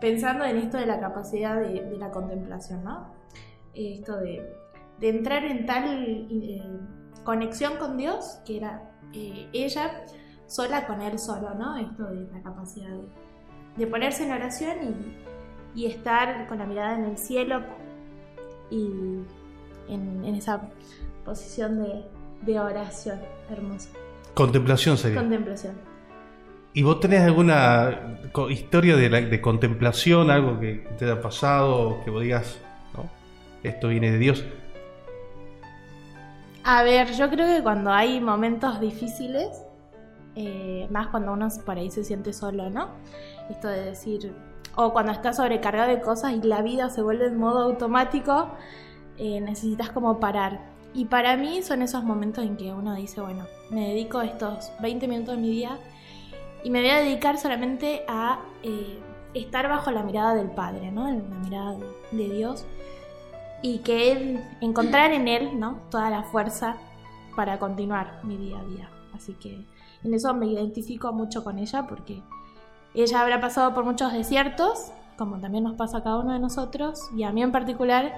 pensando 0.00 0.44
en 0.44 0.58
esto 0.58 0.76
de 0.76 0.86
la 0.86 1.00
capacidad 1.00 1.60
de, 1.60 1.82
de 1.84 1.96
la 1.98 2.10
contemplación, 2.10 2.84
¿no? 2.84 3.12
Esto 3.74 4.18
de, 4.18 4.42
de 4.98 5.08
entrar 5.08 5.44
en 5.44 5.66
tal 5.66 6.04
eh, 6.30 6.62
conexión 7.24 7.76
con 7.78 7.96
Dios 7.96 8.40
que 8.46 8.58
era 8.58 8.82
eh, 9.14 9.48
ella 9.52 10.04
sola 10.46 10.86
con 10.86 11.02
él 11.02 11.18
solo, 11.18 11.54
¿no? 11.54 11.76
Esto 11.76 12.04
de 12.04 12.26
la 12.32 12.42
capacidad 12.42 12.90
de, 12.90 13.08
de 13.76 13.86
ponerse 13.86 14.24
en 14.24 14.32
oración 14.32 14.76
y, 15.74 15.82
y 15.82 15.86
estar 15.86 16.46
con 16.46 16.58
la 16.58 16.66
mirada 16.66 16.94
en 16.94 17.04
el 17.04 17.18
cielo 17.18 17.62
y 18.70 18.86
en, 19.88 20.24
en 20.24 20.34
esa 20.34 20.62
posición 21.24 21.82
de, 21.82 22.04
de 22.42 22.60
oración 22.60 23.18
hermosa. 23.50 23.90
Contemplación 24.34 24.96
sería. 24.96 25.18
Contemplación. 25.20 25.74
¿Y 26.74 26.82
vos 26.82 27.00
tenés 27.00 27.22
alguna 27.22 28.18
historia 28.50 28.94
de, 28.96 29.10
la- 29.10 29.20
de 29.22 29.40
contemplación, 29.40 30.30
algo 30.30 30.60
que 30.60 30.86
te 30.98 31.06
haya 31.06 31.20
pasado, 31.20 32.00
que 32.04 32.10
vos 32.10 32.22
digas, 32.22 32.58
¿no? 32.94 33.08
Esto 33.62 33.88
viene 33.88 34.12
de 34.12 34.18
Dios? 34.18 34.44
A 36.64 36.82
ver, 36.82 37.12
yo 37.14 37.30
creo 37.30 37.46
que 37.56 37.62
cuando 37.62 37.90
hay 37.90 38.20
momentos 38.20 38.78
difíciles, 38.80 39.48
eh, 40.36 40.86
más 40.90 41.08
cuando 41.08 41.32
uno 41.32 41.48
por 41.64 41.78
ahí 41.78 41.90
se 41.90 42.04
siente 42.04 42.32
solo, 42.32 42.68
¿no? 42.70 42.90
Esto 43.50 43.68
de 43.68 43.82
decir, 43.86 44.32
o 44.80 44.92
cuando 44.92 45.10
estás 45.10 45.38
sobrecargado 45.38 45.90
de 45.90 46.00
cosas 46.00 46.34
y 46.34 46.40
la 46.40 46.62
vida 46.62 46.88
se 46.88 47.02
vuelve 47.02 47.26
en 47.26 47.36
modo 47.36 47.62
automático, 47.62 48.50
eh, 49.16 49.40
necesitas 49.40 49.90
como 49.90 50.20
parar. 50.20 50.60
Y 50.94 51.06
para 51.06 51.36
mí 51.36 51.62
son 51.62 51.82
esos 51.82 52.04
momentos 52.04 52.44
en 52.44 52.56
que 52.56 52.72
uno 52.72 52.94
dice, 52.94 53.20
bueno, 53.20 53.44
me 53.70 53.88
dedico 53.88 54.22
estos 54.22 54.70
20 54.80 55.08
minutos 55.08 55.34
de 55.34 55.42
mi 55.42 55.50
día 55.50 55.80
y 56.62 56.70
me 56.70 56.80
voy 56.80 56.90
a 56.90 57.00
dedicar 57.00 57.38
solamente 57.38 58.04
a 58.06 58.38
eh, 58.62 59.00
estar 59.34 59.68
bajo 59.68 59.90
la 59.90 60.04
mirada 60.04 60.36
del 60.36 60.52
Padre, 60.52 60.92
¿no? 60.92 61.10
La 61.10 61.22
mirada 61.22 61.76
de, 62.12 62.28
Dios 62.28 62.64
y 63.62 63.78
que 63.78 64.40
encontrar 64.60 65.10
en 65.10 65.26
él 65.26 65.58
no 65.58 65.80
toda 65.90 66.08
la 66.08 66.22
fuerza 66.22 66.76
para 67.34 67.58
continuar 67.58 68.20
mi 68.22 68.36
día 68.36 68.60
a 68.60 68.64
día 68.64 68.90
así 69.12 69.32
que 69.34 69.66
en 70.04 70.14
eso 70.14 70.32
me 70.32 70.46
identifico 70.46 71.12
mucho 71.12 71.42
con 71.42 71.58
ella 71.58 71.84
porque 71.88 72.22
ella 72.94 73.20
habrá 73.20 73.40
pasado 73.40 73.74
por 73.74 73.84
muchos 73.84 74.12
desiertos 74.12 74.92
como 75.16 75.38
también 75.40 75.64
nos 75.64 75.74
pasa 75.74 75.98
a 75.98 76.02
cada 76.02 76.18
uno 76.18 76.32
de 76.32 76.38
nosotros 76.38 77.10
y 77.16 77.24
a 77.24 77.32
mí 77.32 77.42
en 77.42 77.52
particular 77.52 78.12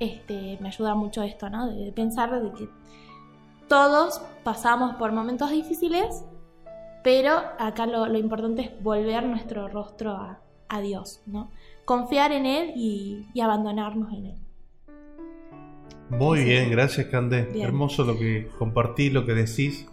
este 0.00 0.58
me 0.60 0.68
ayuda 0.68 0.94
mucho 0.94 1.22
esto 1.22 1.48
no 1.50 1.66
de 1.68 1.92
pensar 1.92 2.42
de 2.42 2.52
que 2.52 2.68
todos 3.68 4.20
pasamos 4.44 4.96
por 4.96 5.12
momentos 5.12 5.50
difíciles 5.50 6.24
pero 7.02 7.32
acá 7.58 7.86
lo, 7.86 8.06
lo 8.06 8.18
importante 8.18 8.62
es 8.62 8.82
volver 8.82 9.24
nuestro 9.24 9.68
rostro 9.68 10.10
a, 10.12 10.40
a 10.68 10.80
Dios 10.80 11.22
no 11.26 11.50
confiar 11.84 12.32
en 12.32 12.46
él 12.46 12.72
y, 12.76 13.26
y 13.32 13.40
abandonarnos 13.40 14.12
en 14.12 14.26
él 14.26 14.36
Muy 16.10 16.40
Sí. 16.40 16.44
bien, 16.44 16.70
gracias 16.70 17.06
Candé. 17.06 17.44
Bien. 17.52 17.66
Hermoso 17.66 18.04
lo 18.04 18.18
que 18.18 18.48
compartís, 18.58 19.12
lo 19.12 19.24
que 19.24 19.32
decís. 19.34 19.86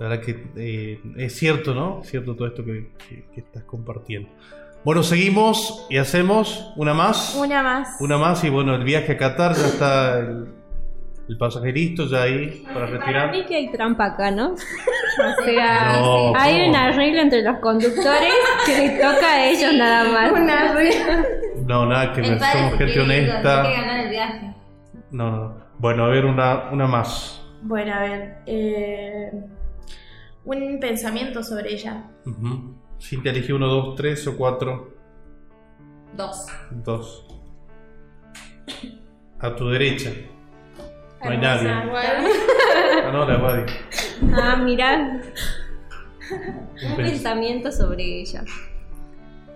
La 0.00 0.08
verdad 0.08 0.24
que 0.24 0.44
eh, 0.56 1.00
es 1.16 1.36
cierto, 1.36 1.74
¿no? 1.74 2.00
Es 2.02 2.10
cierto 2.10 2.34
todo 2.36 2.46
esto 2.48 2.64
que, 2.64 2.92
que- 3.08 3.24
que 3.34 3.40
estás 3.40 3.64
compartiendo. 3.64 4.28
Bueno, 4.84 5.02
seguimos 5.02 5.86
y 5.90 5.96
hacemos 5.98 6.72
una 6.76 6.94
más. 6.94 7.34
Una 7.34 7.62
más. 7.62 7.96
Una 8.00 8.16
más 8.16 8.44
y 8.44 8.48
bueno, 8.48 8.74
el 8.76 8.84
viaje 8.84 9.12
a 9.12 9.16
Qatar 9.18 9.54
ya 9.56 9.66
está 9.66 10.18
el, 10.20 10.46
el 11.28 11.36
passaje 11.36 11.72
listo 11.72 12.06
ya 12.06 12.22
ahí 12.22 12.62
para 12.64 12.86
Para 12.86 12.86
retirar. 12.86 13.30
mí 13.32 13.44
que 13.44 13.56
hay 13.56 13.72
trampa 13.72 14.04
acá, 14.06 14.30
¿no? 14.30 14.54
O 15.18 15.44
sea, 15.44 15.98
No, 15.98 16.32
hay 16.36 16.68
una 16.68 16.84
arreglo 16.84 17.20
entre 17.22 17.42
los 17.42 17.58
conductores 17.58 18.32
que 18.64 18.78
les 18.78 19.00
toca 19.00 19.26
a 19.32 19.46
ellos 19.50 19.74
nada 19.74 20.04
más. 20.12 20.30
Una 20.40 20.72
regla. 20.74 21.24
No, 21.66 21.86
nada, 21.86 22.12
que 22.12 22.20
me, 22.20 22.38
somos 22.38 22.74
gente 22.78 23.00
honesta. 23.00 23.62
quiere 23.62 23.76
ganar 23.80 24.00
el 24.04 24.10
viaje. 24.10 24.54
No, 25.10 25.30
no, 25.32 25.36
no. 25.48 25.54
Bueno, 25.80 26.04
a 26.04 26.08
ver, 26.08 26.24
una, 26.24 26.70
una 26.70 26.86
más. 26.86 27.42
Bueno, 27.62 27.92
a 27.94 28.00
ver. 28.02 28.36
eh, 28.46 29.32
un 30.56 30.80
pensamiento 30.80 31.42
sobre 31.42 31.72
ella. 31.72 32.04
Ujú. 32.26 32.74
Cintia 33.00 33.30
elegí 33.32 33.52
uno, 33.52 33.66
dos, 33.68 33.96
tres 33.96 34.26
o 34.26 34.36
cuatro. 34.36 34.94
Dos. 36.16 36.46
Dos. 36.84 37.24
A 39.40 39.54
tu 39.54 39.68
derecha. 39.68 40.10
No 41.24 41.30
hay 41.30 41.38
nadie. 41.38 41.68
Ah, 41.70 43.10
no, 43.12 43.26
la 43.26 43.36
Wadi. 43.38 43.72
Ah, 44.34 44.56
mirá, 44.56 45.20
Un 46.30 46.90
un 46.92 46.96
pens- 46.96 47.10
pensamiento 47.10 47.70
sobre 47.72 48.20
ella. 48.20 48.44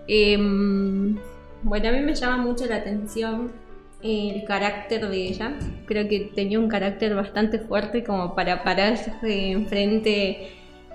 Em, 0.07 1.17
bueno, 1.63 1.89
a 1.89 1.91
mí 1.91 1.99
me 2.01 2.13
llama 2.15 2.37
mucho 2.37 2.65
la 2.65 2.77
atención 2.77 3.51
el 4.01 4.43
carácter 4.45 5.07
de 5.09 5.27
ella. 5.27 5.53
Creo 5.85 6.07
que 6.09 6.31
tenía 6.35 6.59
un 6.59 6.67
carácter 6.67 7.15
bastante 7.15 7.59
fuerte 7.59 8.03
como 8.03 8.35
para 8.35 8.63
pararse 8.63 9.13
enfrente 9.51 10.51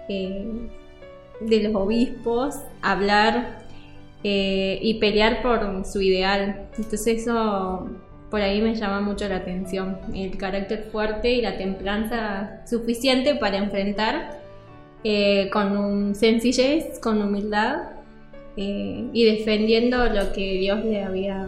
eh, 0.09 0.47
de 1.41 1.63
los 1.63 1.75
obispos, 1.75 2.57
hablar 2.83 3.65
eh, 4.25 4.79
y 4.83 4.95
pelear 4.95 5.43
por 5.43 5.85
su 5.85 6.01
ideal. 6.01 6.69
Entonces 6.77 7.07
eso 7.07 7.89
por 8.31 8.41
ahí 8.41 8.61
me 8.61 8.75
llama 8.75 9.01
mucho 9.01 9.29
la 9.29 9.37
atención. 9.37 9.99
El 10.15 10.37
carácter 10.37 10.89
fuerte 10.91 11.33
y 11.33 11.43
la 11.43 11.57
templanza 11.57 12.63
suficiente 12.67 13.37
para 13.37 13.59
enfrentar 13.59 14.41
eh, 15.05 15.49
con 15.51 15.77
un 15.77 16.15
sencillez, 16.15 16.99
con 17.01 17.23
humildad 17.23 17.91
y 18.61 19.25
defendiendo 19.25 20.05
lo 20.07 20.33
que 20.33 20.59
Dios 20.59 20.85
le 20.85 21.05
había 21.05 21.47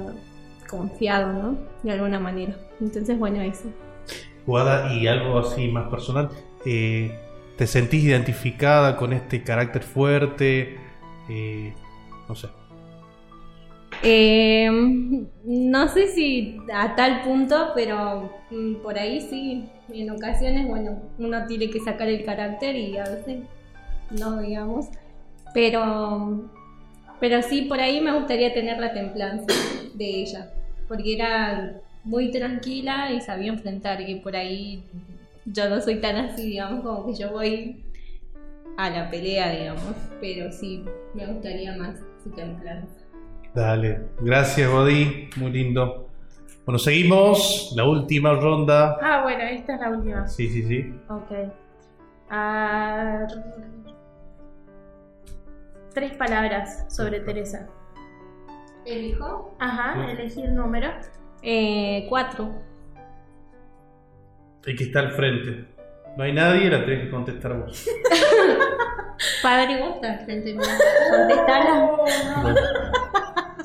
confiado, 0.68 1.32
¿no? 1.32 1.58
De 1.82 1.90
alguna 1.90 2.20
manera. 2.20 2.54
Entonces, 2.80 3.18
bueno, 3.18 3.42
eso. 3.42 3.64
Guada, 4.46 4.94
y 4.94 5.08
algo 5.08 5.40
así 5.40 5.66
más 5.66 5.88
personal. 5.88 6.30
¿Te 7.60 7.66
sentís 7.66 8.04
identificada 8.04 8.96
con 8.96 9.12
este 9.12 9.42
carácter 9.42 9.82
fuerte? 9.82 10.78
Eh, 11.28 11.74
no 12.26 12.34
sé. 12.34 12.48
Eh, 14.02 14.70
no 15.44 15.88
sé 15.88 16.06
si 16.06 16.56
a 16.72 16.96
tal 16.96 17.20
punto, 17.20 17.72
pero 17.74 18.32
mm, 18.50 18.76
por 18.76 18.98
ahí 18.98 19.20
sí. 19.20 19.68
En 19.92 20.10
ocasiones, 20.10 20.68
bueno, 20.68 21.02
uno 21.18 21.44
tiene 21.46 21.68
que 21.68 21.80
sacar 21.80 22.08
el 22.08 22.24
carácter 22.24 22.76
y 22.76 22.96
a 22.96 23.04
veces 23.04 23.40
no, 24.18 24.40
digamos. 24.40 24.86
Pero, 25.52 26.48
pero 27.20 27.42
sí, 27.42 27.66
por 27.68 27.78
ahí 27.78 28.00
me 28.00 28.14
gustaría 28.18 28.54
tener 28.54 28.78
la 28.78 28.94
templanza 28.94 29.54
de 29.92 30.22
ella, 30.22 30.50
porque 30.88 31.12
era 31.12 31.74
muy 32.04 32.30
tranquila 32.30 33.12
y 33.12 33.20
sabía 33.20 33.52
enfrentar, 33.52 34.00
y 34.00 34.14
por 34.20 34.34
ahí 34.34 34.82
yo 35.46 35.68
no 35.68 35.80
soy 35.80 36.00
tan 36.00 36.16
así, 36.16 36.42
digamos, 36.44 36.82
como 36.84 37.06
que 37.06 37.14
yo 37.14 37.30
voy 37.30 37.84
a 38.76 38.90
la 38.90 39.10
pelea, 39.10 39.50
digamos, 39.50 39.94
pero 40.20 40.50
sí, 40.52 40.84
me 41.14 41.26
gustaría 41.26 41.76
más 41.76 41.96
su 42.22 42.30
templanza. 42.30 43.00
Dale. 43.54 44.02
Gracias, 44.20 44.70
Godi. 44.70 45.28
Muy 45.36 45.50
lindo. 45.50 46.08
Bueno, 46.64 46.78
seguimos. 46.78 47.72
La 47.76 47.84
última 47.84 48.34
ronda. 48.34 48.96
Ah, 49.02 49.22
bueno, 49.22 49.42
esta 49.42 49.74
es 49.74 49.80
la 49.80 49.90
última. 49.90 50.28
Sí, 50.28 50.48
sí, 50.48 50.62
sí. 50.62 50.94
Ok. 51.08 51.52
Ah, 52.30 53.26
tres 55.92 56.12
palabras 56.16 56.86
sobre 56.94 57.20
Teresa. 57.20 57.66
¿Elijo? 58.86 59.54
Ajá, 59.58 59.94
Sí. 60.06 60.12
elegí 60.12 60.42
el 60.42 60.54
número. 60.54 60.88
Eh, 61.42 62.06
cuatro. 62.08 62.50
El 64.66 64.76
que 64.76 64.84
está 64.84 65.00
al 65.00 65.12
frente. 65.12 65.64
No 66.16 66.24
hay 66.24 66.32
nadie, 66.32 66.68
la 66.70 66.84
tenés 66.84 67.04
que 67.04 67.10
contestar 67.10 67.56
vos. 67.56 67.86
Padre, 69.42 69.80
vos 69.80 69.94
estás 69.96 70.24
frente 70.24 70.52
mío. 70.54 70.62
Contestala. 71.10 71.90
Bueno, 72.42 72.56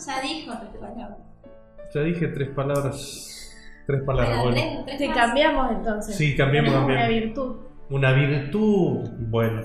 Ya 0.06 0.22
dijo 0.22 0.52
tres 0.60 0.72
palabras. 0.80 1.18
ya 1.94 2.02
dije 2.02 2.28
tres 2.28 2.50
palabras. 2.50 3.32
Tres 3.88 4.02
palabras. 4.04 4.38
Bueno, 4.44 4.52
Bueno. 4.52 4.84
tres, 4.86 4.86
tres 4.86 4.98
Te 5.00 5.08
más. 5.08 5.18
cambiamos 5.18 5.72
entonces. 5.72 6.16
Sí, 6.16 6.36
cambiemos, 6.36 6.72
Tenemos 6.74 6.92
Una 6.92 7.08
virtud. 7.08 7.56
Una 7.90 8.12
virtud. 8.14 9.10
Bueno. 9.30 9.62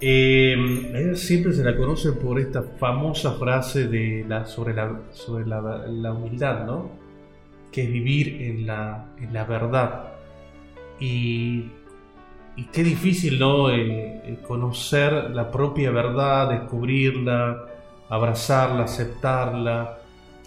Eh, 0.00 0.54
a 0.94 0.98
ella 0.98 1.14
siempre 1.14 1.52
se 1.54 1.64
la 1.64 1.74
conoce 1.76 2.12
por 2.12 2.38
esta 2.38 2.62
famosa 2.62 3.32
frase 3.32 3.86
de 3.88 4.24
la, 4.28 4.44
sobre, 4.44 4.74
la, 4.74 5.00
sobre 5.12 5.46
la, 5.46 5.60
la 5.60 6.12
humildad, 6.12 6.66
¿no? 6.66 6.90
Que 7.72 7.84
es 7.84 7.90
vivir 7.92 8.42
en 8.42 8.66
la, 8.66 9.06
en 9.18 9.32
la 9.32 9.44
verdad. 9.44 10.12
Y, 11.00 11.64
y 12.56 12.64
qué 12.72 12.82
difícil, 12.82 13.38
¿no? 13.38 13.70
Eh, 13.70 14.22
eh, 14.24 14.38
conocer 14.46 15.30
la 15.30 15.50
propia 15.50 15.90
verdad, 15.90 16.50
descubrirla, 16.50 17.66
abrazarla, 18.08 18.84
aceptarla, 18.84 19.98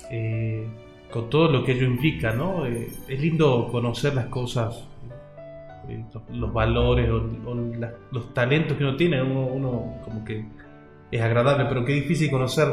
eh, 0.09 0.67
con 1.11 1.29
todo 1.29 1.51
lo 1.51 1.63
que 1.63 1.73
ello 1.73 1.85
implica, 1.85 2.31
¿no? 2.33 2.65
Eh, 2.65 2.89
es 3.07 3.19
lindo 3.19 3.67
conocer 3.71 4.13
las 4.15 4.25
cosas 4.25 4.85
eh, 5.87 6.03
los, 6.33 6.53
valores 6.53 7.09
o, 7.09 7.15
o 7.45 7.55
los 8.11 8.33
talentos 8.33 8.77
que 8.77 8.83
uno 8.83 8.95
tiene, 8.95 9.21
uno, 9.21 9.45
uno 9.45 9.97
como 10.03 10.23
que 10.23 10.45
es 11.11 11.21
agradable, 11.21 11.65
pero 11.65 11.83
qué 11.83 11.93
difícil 11.93 12.29
conocer 12.29 12.67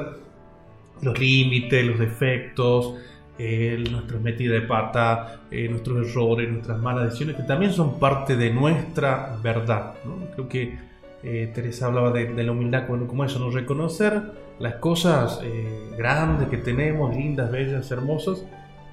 los 1.00 1.18
límites, 1.18 1.84
los 1.84 1.98
defectos, 1.98 2.94
eh, 3.38 3.85
nuestras 3.90 4.20
metidas 4.20 4.61
de 4.61 4.66
pata, 4.66 5.40
eh, 5.51 5.68
nuestros 5.68 6.09
errores, 6.09 6.51
nuestras 6.51 6.79
malas 6.79 7.05
decisiones, 7.05 7.37
que 7.37 7.42
también 7.42 7.72
son 7.72 7.99
parte 7.99 8.37
de 8.37 8.51
nuestra 8.51 9.37
verdad. 9.42 9.94
¿no? 10.05 10.31
Creo 10.35 10.49
que 10.49 10.79
eh, 11.22 11.51
Teresa 11.55 11.87
hablaba 11.87 12.11
de, 12.12 12.33
de 12.33 12.44
la 12.44 12.53
humildad 12.53 12.87
como, 12.87 13.07
como 13.07 13.25
eso, 13.25 13.38
no 13.38 13.51
reconocer 13.51 14.22
las 14.59 14.75
cosas 14.77 15.40
eh, 15.42 15.90
grandes 15.96 16.49
que 16.49 16.59
tenemos, 16.59 17.14
lindas, 17.14 17.51
bellas, 17.51 17.90
hermosas, 17.90 18.44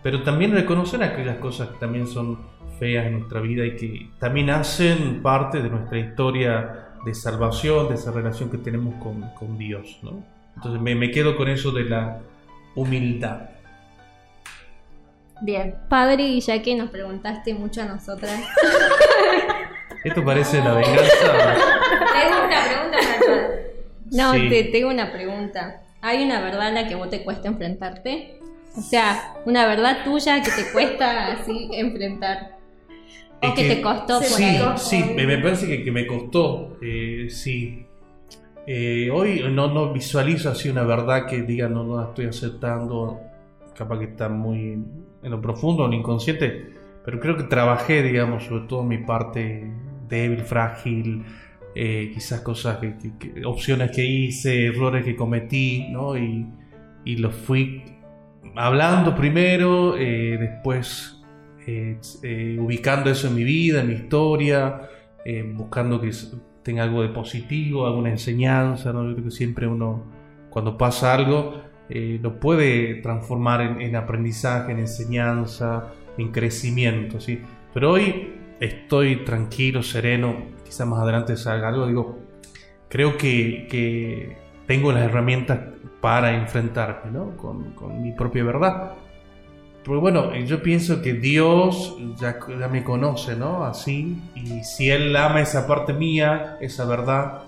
pero 0.02 0.24
también 0.24 0.52
reconocer 0.52 1.02
aquellas 1.04 1.38
cosas 1.38 1.70
que 1.70 1.78
también 1.78 2.08
son 2.08 2.40
feas 2.80 3.06
en 3.06 3.20
nuestra 3.20 3.40
vida 3.40 3.66
y 3.66 3.76
que 3.76 4.10
también 4.20 4.50
hacen 4.50 5.22
parte 5.22 5.62
de 5.62 5.70
nuestra 5.70 6.00
historia 6.00 6.90
de 7.06 7.14
salvación, 7.14 7.88
de 7.90 7.96
esa 7.96 8.12
relación 8.12 8.50
que 8.50 8.58
tenemos 8.58 8.96
con, 8.96 9.22
con 9.40 9.58
Dios. 9.58 10.00
¿no? 10.04 10.24
Entonces 10.56 10.82
me, 10.82 10.96
me 10.96 11.12
quedo 11.12 11.38
con 11.38 11.48
eso 11.48 11.72
de 11.72 11.86
la 11.86 12.20
humildad. 12.76 13.50
Bien. 15.44 15.76
Padre, 15.90 16.24
y 16.24 16.40
ya 16.40 16.62
que 16.62 16.74
nos 16.74 16.90
preguntaste 16.90 17.54
mucho 17.54 17.82
a 17.82 17.86
nosotras, 17.86 18.40
Esto 20.06 20.24
parece 20.24 20.60
la 20.60 20.74
venganza. 20.74 21.56
Tengo 22.14 22.46
una 22.46 22.64
pregunta 22.66 22.98
no, 24.12 24.34
Sí. 24.34 24.50
te 24.50 24.64
tengo 24.66 24.90
una 24.90 25.12
pregunta. 25.12 25.82
¿Hay 26.02 26.24
una 26.24 26.40
verdad 26.42 26.68
a 26.68 26.72
la 26.72 26.88
que 26.88 26.96
vos 26.96 27.10
te 27.10 27.24
cuesta 27.24 27.48
enfrentarte? 27.48 28.40
O 28.78 28.82
sea, 28.82 29.36
una 29.46 29.66
verdad 29.66 30.04
tuya 30.04 30.42
que 30.42 30.52
te 30.52 30.72
cuesta 30.72 31.34
así 31.34 31.70
enfrentar. 31.74 32.58
O 33.42 33.48
Es 33.48 33.54
que, 33.54 33.68
te 33.76 33.82
costó 33.82 34.20
por 34.20 34.24
sí, 34.28 34.44
ahí. 34.44 34.62
Sí, 34.78 35.04
me, 35.16 35.26
me 35.26 35.38
parece 35.40 35.68
que, 35.68 35.84
que 35.84 35.92
me 35.92 36.06
costó, 36.08 36.78
eh, 36.82 37.28
sí. 37.30 37.86
Eh, 38.66 39.10
hoy 39.12 39.44
no, 39.52 39.68
no 39.68 39.92
visualizo 39.92 40.50
así 40.50 40.70
una 40.70 40.84
verdad 40.84 41.26
que 41.28 41.42
diga 41.42 41.68
no, 41.68 41.84
no 41.84 41.98
la 41.98 42.08
estoy 42.10 42.26
aceptando, 42.28 43.20
capaz 43.76 44.00
que 44.00 44.06
está 44.06 44.30
muy 44.30 44.82
en 45.24 45.32
lo 45.32 45.42
profundo, 45.42 45.86
en 45.86 45.92
lo 45.92 45.98
inconsciente, 45.98 46.74
pero 47.04 47.20
creo 47.20 47.38
que 47.38 47.44
trabajé, 47.44 48.04
digamos, 48.04 48.44
sobre 48.44 48.66
todo 48.68 48.84
mi 48.84 49.00
parte 49.00 49.72
débil, 50.08 50.42
frágil, 50.42 51.24
eh, 51.76 52.12
quizás 52.14 52.42
cosas, 52.42 52.78
que, 52.78 53.46
opciones 53.46 53.92
que 53.92 54.06
hice, 54.06 54.68
errores 54.68 55.04
que 55.04 55.16
cometí, 55.16 55.88
¿no? 55.90 56.18
Y, 56.18 56.48
y 57.04 57.18
los 57.18 57.36
fui 57.36 57.84
hablando 58.56 59.16
primero, 59.16 59.98
eh, 59.98 60.38
después 60.40 61.22
eh, 61.66 61.98
ubicando 62.60 63.10
eso 63.10 63.28
en 63.28 63.36
mi 63.36 63.44
vida, 63.44 63.82
en 63.82 63.88
mi 63.88 63.94
historia, 63.94 64.90
buscando 65.56 66.02
que 66.02 66.12
tenga 66.64 66.84
algo 66.84 67.02
de 67.02 67.10
positivo, 67.10 67.88
alguna 67.88 68.10
enseñanza, 68.10 68.94
¿no? 68.94 69.08
Yo 69.08 69.14
creo 69.14 69.26
que 69.26 69.32
siempre 69.32 69.68
uno, 69.68 70.04
cuando 70.50 70.78
pasa 70.78 71.14
algo, 71.14 71.62
eh, 71.90 72.20
lo 72.22 72.40
puede 72.40 72.96
transformar 72.96 73.62
en, 73.62 73.82
en 73.82 73.96
aprendizaje, 73.96 74.72
en 74.72 74.80
enseñanza, 74.80 75.92
en 76.18 76.32
crecimiento, 76.32 77.20
¿sí? 77.20 77.42
Pero 77.74 77.92
hoy 77.92 78.34
estoy 78.60 79.26
tranquilo, 79.26 79.84
sereno, 79.84 80.36
quizás 80.64 80.88
más 80.88 81.00
adelante 81.00 81.36
salga 81.36 81.70
algo, 81.70 81.88
digo, 81.88 82.20
creo 82.90 83.18
que, 83.18 83.68
que 83.70 84.38
tengo 84.68 84.92
las 84.92 85.04
herramientas 85.04 85.60
para 86.00 86.36
enfrentarme, 86.36 87.12
¿no? 87.12 87.36
Con, 87.38 87.74
con 87.74 88.02
mi 88.02 88.12
propia 88.12 88.44
verdad. 88.44 88.94
Porque 89.84 90.00
bueno, 90.00 90.34
yo 90.36 90.64
pienso 90.64 91.02
que 91.02 91.14
Dios 91.14 91.98
ya, 92.18 92.40
ya 92.58 92.70
me 92.70 92.84
conoce, 92.84 93.36
¿no? 93.36 93.66
Así, 93.66 94.22
y 94.34 94.64
si 94.64 94.90
Él 94.90 95.14
ama 95.16 95.42
esa 95.42 95.68
parte 95.68 95.92
mía, 95.92 96.58
esa 96.62 96.86
verdad, 96.86 97.44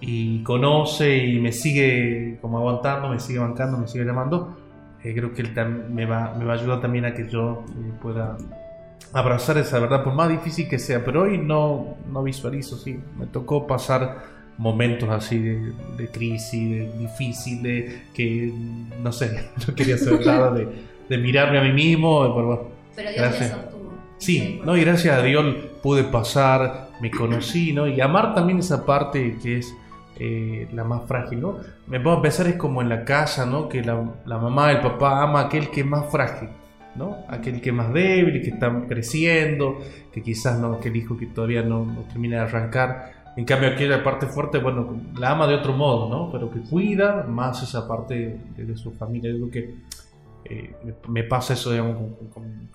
y 0.00 0.42
conoce 0.42 1.16
y 1.18 1.38
me 1.40 1.52
sigue 1.52 2.38
como 2.40 2.58
aguantando, 2.58 3.08
me 3.08 3.20
sigue 3.20 3.38
bancando, 3.38 3.76
me 3.78 3.86
sigue 3.86 4.04
llamando, 4.04 4.56
eh, 5.02 5.14
creo 5.14 5.32
que 5.34 5.42
Él 5.42 5.52
me 5.90 6.06
va, 6.06 6.34
me 6.38 6.44
va 6.44 6.54
a 6.54 6.56
ayudar 6.56 6.80
también 6.80 7.04
a 7.04 7.14
que 7.14 7.28
yo 7.28 7.64
eh, 7.68 7.92
pueda 8.00 8.36
abrazar 9.12 9.58
esa 9.58 9.78
verdad, 9.78 10.04
por 10.04 10.14
más 10.14 10.28
difícil 10.28 10.68
que 10.68 10.78
sea. 10.78 11.04
Pero 11.04 11.22
hoy 11.22 11.38
no, 11.38 11.96
no 12.10 12.22
visualizo, 12.22 12.76
sí, 12.76 12.98
me 13.18 13.26
tocó 13.26 13.66
pasar 13.66 14.40
momentos 14.58 15.08
así 15.08 15.38
de, 15.38 15.72
de 15.96 16.08
crisis, 16.10 16.70
de 16.70 16.98
difícil, 16.98 17.62
de 17.62 18.02
que, 18.14 18.52
no 19.02 19.12
sé, 19.12 19.50
no 19.68 19.74
quería 19.74 19.94
hacer 19.96 20.24
nada, 20.24 20.50
de, 20.52 20.68
de 21.08 21.18
mirarme 21.18 21.58
a 21.58 21.62
mí 21.62 21.72
mismo, 21.72 22.20
pero 22.34 22.46
bueno, 22.46 22.62
Pero 22.94 23.10
Dios 23.10 23.20
Gracias. 23.20 23.50
sostuvo. 23.50 23.80
Sí, 24.18 24.60
¿no? 24.64 24.76
y 24.76 24.82
gracias 24.82 25.18
a 25.18 25.22
Dios 25.22 25.46
pude 25.82 26.04
pasar, 26.04 26.90
me 27.00 27.10
conocí, 27.10 27.72
¿no? 27.72 27.88
Y 27.88 28.02
amar 28.02 28.34
también 28.34 28.58
esa 28.58 28.84
parte 28.84 29.38
que 29.42 29.58
es 29.58 29.74
eh, 30.22 30.68
la 30.74 30.84
más 30.84 31.06
frágil, 31.06 31.40
¿no? 31.40 31.56
Me 31.86 31.98
puedo 31.98 32.20
pensar 32.20 32.46
es 32.46 32.56
como 32.56 32.82
en 32.82 32.90
la 32.90 33.06
casa, 33.06 33.46
¿no? 33.46 33.70
Que 33.70 33.82
la, 33.82 33.96
mamá, 34.26 34.70
el 34.70 34.82
papá 34.82 35.22
ama 35.22 35.40
a 35.40 35.44
aquel 35.44 35.70
que 35.70 35.80
es 35.80 35.86
más 35.86 36.10
frágil, 36.10 36.50
¿no? 36.94 37.24
Aquel 37.26 37.62
que 37.62 37.70
es 37.70 37.74
más 37.74 37.90
débil, 37.90 38.42
que 38.42 38.50
está 38.50 38.70
creciendo, 38.86 39.78
que 40.12 40.22
quizás 40.22 40.58
no, 40.58 40.74
aquel 40.74 40.94
hijo 40.94 41.16
que 41.16 41.24
todavía 41.24 41.62
no, 41.62 42.04
termina 42.10 42.36
de 42.36 42.42
arrancar. 42.42 43.12
En 43.34 43.46
cambio, 43.46 43.70
aquella 43.70 44.04
parte 44.04 44.26
fuerte, 44.26 44.58
bueno, 44.58 44.94
la 45.18 45.30
ama 45.30 45.46
de 45.46 45.54
otro 45.54 45.72
modo, 45.72 46.10
¿no? 46.10 46.30
Pero 46.30 46.50
que 46.50 46.60
cuida 46.60 47.24
más 47.26 47.62
esa 47.62 47.88
parte 47.88 48.38
de, 48.58 48.76
su 48.76 48.92
familia. 48.92 49.30
Yo 49.30 49.48
creo 49.48 49.50
que 49.50 49.74
eh, 50.44 50.74
me, 51.08 51.22
pasa 51.22 51.54
eso, 51.54 51.70
digamos, 51.70 51.96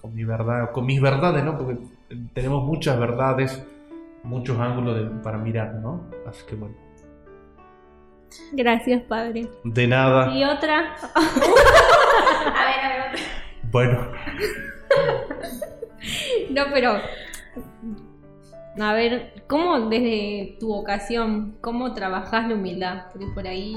con, 0.02 0.16
mi 0.16 0.24
verdad, 0.24 0.72
con 0.72 0.88
mis 0.88 1.00
verdades, 1.00 1.46
¿no? 1.46 1.60
Porque 1.60 1.78
tenemos 2.34 2.64
muchas 2.64 3.00
verdades, 3.00 3.64
muchos 4.24 4.58
ángulos 4.60 5.22
para 5.22 5.38
mirar, 5.38 5.76
¿no? 5.76 6.06
Así 6.28 6.42
que 6.50 6.56
bueno, 6.56 6.85
Gracias, 8.52 9.02
padre. 9.04 9.50
de 9.64 9.88
nada. 9.88 10.36
Y 10.36 10.44
otra, 10.44 10.96
A 11.16 12.66
ver, 12.66 12.80
a 12.80 12.90
ver, 12.90 13.02
otra. 13.10 13.22
Bueno, 13.72 14.12
no, 16.52 16.64
pero 16.74 17.00
a 18.80 18.94
ver, 18.94 19.34
¿cómo 19.48 19.90
desde 19.90 20.58
tu 20.60 20.68
vocación, 20.68 21.58
cómo 21.62 21.94
trabajas 21.94 22.48
la 22.48 22.56
humildad? 22.56 23.06
Porque 23.12 23.28
por 23.34 23.48
ahí 23.48 23.76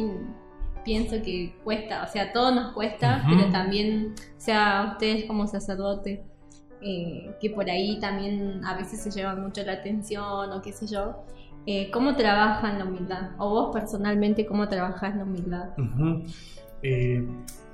pienso 0.85 1.23
que 1.23 1.55
cuesta, 1.65 2.03
o 2.03 2.07
sea, 2.09 2.25
a 2.25 2.33
todos 2.33 2.55
nos 2.55 2.73
cuesta, 2.73 3.25
pero 3.29 3.51
también, 3.51 4.15
o 4.37 4.41
sea, 4.41 4.91
ustedes 4.93 5.25
como 5.27 5.47
sacerdote, 5.47 6.25
eh, 6.81 7.35
que 7.41 7.51
por 7.51 7.69
ahí 7.69 7.99
también 8.01 8.65
a 8.65 8.77
veces 8.77 9.03
se 9.03 9.11
llevan 9.11 9.43
mucho 9.43 9.63
la 9.65 9.75
atención 9.75 10.53
o 10.53 10.63
qué 10.63 10.73
sé 10.73 10.87
yo, 10.87 11.25
eh, 11.71 11.91
¿cómo 11.91 12.17
trabajan 12.17 12.79
la 12.79 12.87
humildad? 12.87 13.33
O 13.37 13.51
vos 13.51 13.75
personalmente, 13.75 14.47
¿cómo 14.47 14.71
trabajas 14.71 15.15
la 15.15 15.25
humildad? 15.25 15.69
Eh, 16.81 17.29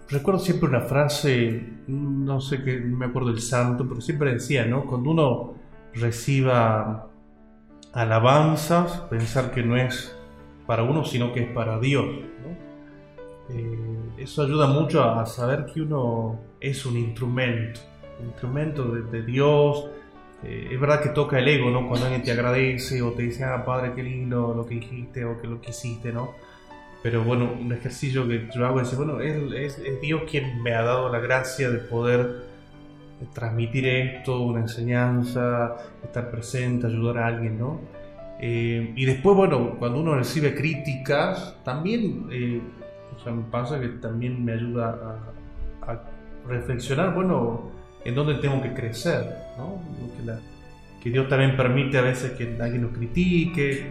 recuerdo 0.09 0.41
siempre 0.41 0.69
una 0.69 0.81
frase, 0.81 1.63
no 1.87 2.41
sé 2.41 2.65
qué, 2.65 2.81
me 2.81 3.07
acuerdo 3.07 3.29
del 3.29 3.41
santo, 3.41 3.87
pero 3.89 4.01
siempre 4.01 4.33
decía, 4.33 4.67
¿no? 4.67 4.85
Cuando 4.87 5.11
uno 5.11 5.55
reciba 5.93 7.07
alabanzas, 7.93 9.03
pensar 9.11 9.53
que 9.53 9.63
no 9.63 9.77
es 9.77 10.13
para 10.67 10.83
uno, 10.83 11.05
sino 11.05 11.33
que 11.33 11.45
es 11.45 11.53
para 11.53 11.79
Dios. 11.79 12.05
Eh, 13.51 14.01
eso 14.19 14.43
ayuda 14.43 14.67
mucho 14.67 15.05
a, 15.05 15.25
saber 15.25 15.67
que 15.67 15.83
uno 15.83 16.41
es 16.59 16.85
un 16.85 16.97
instrumento, 16.97 17.79
un 18.19 18.27
instrumento 18.27 18.89
de 18.89 19.23
Dios. 19.23 19.89
Eh, 20.45 20.69
es 20.73 20.81
verdad 20.81 21.01
que 21.03 21.09
toca 21.11 21.39
el 21.39 21.49
ego, 21.49 21.71
¿no? 21.71 21.89
Cuando 21.89 22.07
alguien 22.07 22.23
te 22.23 22.33
agradece 22.33 23.01
o 23.03 23.13
te 23.13 23.23
dice, 23.23 23.45
ah, 23.45 23.65
padre, 23.65 23.93
qué 23.95 24.03
lindo 24.03 24.53
lo 24.55 24.67
que 24.67 24.75
dijiste 24.77 25.25
o 25.25 25.41
que 25.41 25.47
lo 25.49 25.61
que 25.61 25.71
hiciste, 25.71 26.13
¿no? 26.13 26.33
Pero 27.03 27.23
bueno, 27.25 27.51
un 27.61 27.73
ejercicio 27.73 28.27
que 28.29 28.49
yo 28.55 28.67
hago 28.67 28.81
es 28.81 28.91
decir, 28.91 29.05
bueno, 29.05 29.21
es, 29.21 29.37
es- 29.53 29.79
es 29.79 30.01
Dios 30.01 30.23
quien 30.31 30.63
me 30.63 30.75
ha 30.75 30.83
dado 30.83 31.09
la 31.11 31.19
gracia 31.21 31.71
de 31.71 31.79
poder 31.79 32.45
transmitir 33.33 33.87
esto, 33.87 34.41
una 34.43 34.61
enseñanza, 34.61 35.77
estar 36.03 36.31
presente, 36.31 36.87
ayudar 36.87 37.19
a 37.19 37.27
alguien, 37.29 37.59
¿no? 37.59 37.81
Eh, 38.41 38.93
y 38.97 39.05
después, 39.07 39.37
bueno, 39.37 39.77
cuando 39.79 40.01
uno 40.01 40.15
recibe 40.15 40.55
críticas, 40.55 41.57
también, 41.65 42.27
eh, 42.31 42.61
o 43.17 43.21
sea, 43.23 43.33
me 43.33 43.45
pasa 43.45 43.81
que 43.81 43.89
también 43.89 44.45
me 44.45 44.53
ayuda 44.53 45.21
a, 45.87 45.93
a 45.93 46.01
reflexionar, 46.47 47.15
bueno, 47.15 47.71
en 48.05 48.15
dónde 48.15 48.35
tengo 48.37 48.61
que 48.63 48.73
crecer, 48.75 49.25
¿no? 49.59 49.79
Que, 50.19 50.27
la- 50.27 50.41
que 51.03 51.11
Dios 51.11 51.29
también 51.29 51.57
permite 51.57 51.99
a 51.99 52.03
veces 52.03 52.33
que 52.33 52.57
alguien 52.61 52.83
nos 52.83 52.93
critique, 52.93 53.87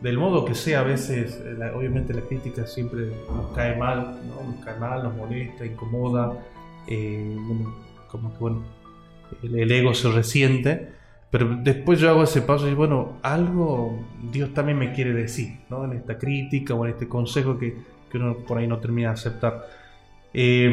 del 0.00 0.18
modo 0.18 0.44
que 0.44 0.54
sea, 0.54 0.80
a 0.80 0.82
veces, 0.84 1.40
eh, 1.44 1.54
la- 1.58 1.74
obviamente 1.76 2.12
la 2.14 2.22
crítica 2.22 2.66
siempre 2.66 3.06
nos 3.34 3.54
cae 3.54 3.76
mal, 3.76 4.18
¿no? 4.28 4.52
Nos 4.52 4.64
cae 4.64 4.78
mal, 4.78 5.02
nos 5.02 5.14
molesta, 5.16 5.64
incomoda, 5.66 6.32
eh, 6.86 7.34
bueno, 7.38 7.74
como 8.08 8.32
que, 8.32 8.38
bueno, 8.38 8.62
el, 9.42 9.58
el 9.58 9.72
ego 9.72 9.94
se 9.94 10.10
resiente, 10.10 10.92
pero 11.30 11.56
después 11.62 11.98
yo 11.98 12.08
hago 12.10 12.22
ese 12.22 12.42
paso 12.42 12.68
y 12.68 12.74
bueno, 12.74 13.18
algo 13.22 13.98
Dios 14.30 14.54
también 14.54 14.78
me 14.78 14.92
quiere 14.92 15.12
decir, 15.12 15.58
¿no? 15.68 15.84
En 15.84 15.92
esta 15.94 16.16
crítica 16.18 16.74
o 16.74 16.84
en 16.86 16.92
este 16.92 17.08
consejo 17.08 17.58
que, 17.58 17.76
que 18.10 18.18
uno 18.18 18.36
por 18.46 18.58
ahí 18.58 18.66
no 18.66 18.78
termina 18.78 19.08
de 19.08 19.14
aceptar. 19.14 19.66
Eh, 20.32 20.72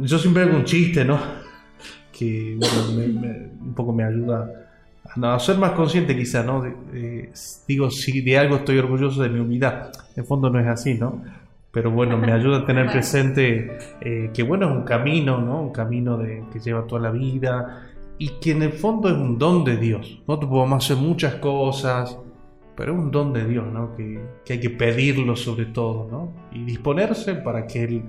yo 0.00 0.18
siempre 0.18 0.42
hago 0.44 0.56
un 0.56 0.64
chiste, 0.64 1.04
¿no? 1.04 1.18
Que 2.22 2.56
bueno, 2.58 2.92
me- 2.96 3.20
me- 3.20 3.48
un 3.68 3.74
poco 3.74 3.92
me 3.92 4.04
ayuda 4.04 4.48
a, 5.04 5.18
no, 5.18 5.32
a 5.32 5.38
ser 5.40 5.58
más 5.58 5.72
consciente 5.72 6.16
quizá, 6.16 6.42
¿no? 6.44 6.62
De- 6.62 6.74
eh, 6.94 7.30
digo, 7.66 7.90
si 7.90 8.20
de 8.20 8.38
algo 8.38 8.56
estoy 8.56 8.78
orgulloso 8.78 9.22
de 9.22 9.28
mi 9.28 9.40
humildad, 9.40 9.90
en 10.16 10.24
fondo 10.24 10.48
no 10.50 10.60
es 10.60 10.66
así, 10.66 10.94
¿no? 10.94 11.22
Pero 11.72 11.90
bueno, 11.90 12.18
me 12.18 12.30
ayuda 12.32 12.58
a 12.58 12.66
tener 12.66 12.86
presente 12.92 13.78
eh, 14.02 14.30
que 14.34 14.42
bueno, 14.42 14.70
es 14.70 14.76
un 14.76 14.84
camino, 14.84 15.40
¿no? 15.40 15.62
Un 15.62 15.72
camino 15.72 16.18
de, 16.18 16.44
que 16.52 16.60
lleva 16.60 16.86
toda 16.86 17.00
la 17.00 17.10
vida 17.10 17.88
y 18.18 18.28
que 18.40 18.52
en 18.52 18.62
el 18.62 18.72
fondo 18.72 19.08
es 19.08 19.14
un 19.16 19.38
don 19.38 19.64
de 19.64 19.78
Dios. 19.78 20.20
Nosotros 20.28 20.50
podemos 20.50 20.84
hacer 20.84 20.98
muchas 20.98 21.34
cosas, 21.36 22.16
pero 22.76 22.92
es 22.92 22.98
un 22.98 23.10
don 23.10 23.32
de 23.32 23.46
Dios, 23.46 23.64
¿no? 23.72 23.96
Que, 23.96 24.20
que 24.44 24.52
hay 24.52 24.60
que 24.60 24.70
pedirlo 24.70 25.34
sobre 25.34 25.64
todo, 25.66 26.06
¿no? 26.10 26.32
Y 26.52 26.62
disponerse 26.64 27.34
para 27.36 27.66
que 27.66 27.82
Él 27.84 28.02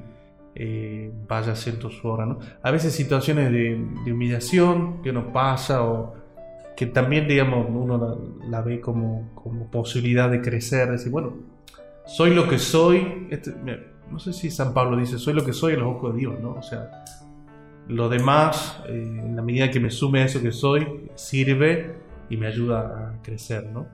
eh, 0.55 1.11
vaya 1.27 1.53
haciendo 1.53 1.89
su 1.89 2.07
obra, 2.07 2.25
¿no? 2.25 2.39
A 2.61 2.71
veces 2.71 2.93
situaciones 2.93 3.51
de, 3.51 3.83
de 4.05 4.13
humillación 4.13 5.01
que 5.01 5.11
nos 5.11 5.25
pasa 5.31 5.83
o 5.83 6.15
que 6.75 6.85
también, 6.87 7.27
digamos, 7.27 7.67
uno 7.69 7.97
la, 7.97 8.49
la 8.49 8.61
ve 8.61 8.79
como, 8.79 9.31
como 9.35 9.69
posibilidad 9.69 10.29
de 10.29 10.41
crecer, 10.41 10.91
decir, 10.91 11.11
bueno, 11.11 11.33
soy 12.05 12.33
lo 12.33 12.47
que 12.47 12.59
soy, 12.59 13.27
este, 13.29 13.53
no 14.11 14.19
sé 14.19 14.33
si 14.33 14.51
San 14.51 14.73
Pablo 14.73 14.97
dice, 14.97 15.17
soy 15.17 15.33
lo 15.33 15.45
que 15.45 15.53
soy 15.53 15.73
a 15.73 15.77
los 15.77 15.95
ojos 15.95 16.13
de 16.13 16.19
Dios, 16.19 16.39
¿no? 16.39 16.53
O 16.53 16.61
sea, 16.61 17.03
lo 17.87 18.09
demás, 18.09 18.81
eh, 18.87 18.91
en 18.91 19.35
la 19.35 19.41
medida 19.41 19.69
que 19.71 19.79
me 19.79 19.89
sume 19.89 20.21
a 20.21 20.25
eso 20.25 20.41
que 20.41 20.51
soy, 20.51 21.09
sirve 21.15 21.95
y 22.29 22.37
me 22.37 22.47
ayuda 22.47 22.79
a 22.79 23.21
crecer, 23.21 23.65
¿no? 23.71 23.87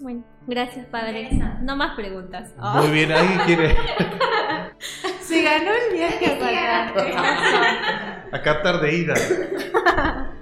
Bueno, 0.00 0.24
gracias, 0.46 0.86
padre. 0.86 1.30
No 1.62 1.74
más 1.76 1.96
preguntas. 1.96 2.54
Muy 2.58 2.90
bien, 2.90 3.12
¿alguien 3.12 3.38
quiere 3.46 3.76
Se 5.20 5.42
ganó 5.42 5.70
el 5.72 5.96
viaje 5.96 6.36
para 6.38 6.88
a 8.32 8.42
Qatar 8.42 8.80
de 8.80 8.96
ida? 8.96 9.14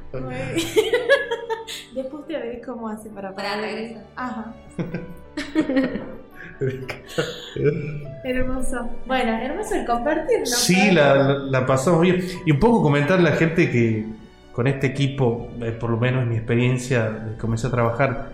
Después 1.94 2.26
te 2.26 2.32
veré 2.34 2.60
cómo 2.64 2.88
hace 2.88 3.08
para 3.10 3.34
Para 3.34 3.56
regresar. 3.60 4.04
Ajá. 4.16 4.54
Hermoso. 8.24 8.88
Bueno, 9.06 9.32
hermoso 9.36 9.74
el 9.74 9.86
compartir, 9.86 10.40
¿no? 10.40 10.46
Sí, 10.46 10.90
la, 10.92 11.14
la- 11.14 11.38
la 11.38 11.66
pasamos 11.66 12.00
bien. 12.02 12.24
Y 12.46 12.52
un 12.52 12.60
poco 12.60 12.82
comentar 12.82 13.18
a 13.18 13.22
la 13.22 13.32
gente 13.32 13.70
que 13.70 14.06
con 14.52 14.66
este 14.66 14.86
equipo, 14.88 15.48
eh, 15.60 15.72
por 15.72 15.90
lo 15.90 15.96
menos 15.96 16.22
en 16.22 16.28
mi 16.30 16.36
experiencia, 16.36 17.10
de 17.10 17.36
comencé 17.36 17.66
a 17.66 17.70
trabajar, 17.70 18.30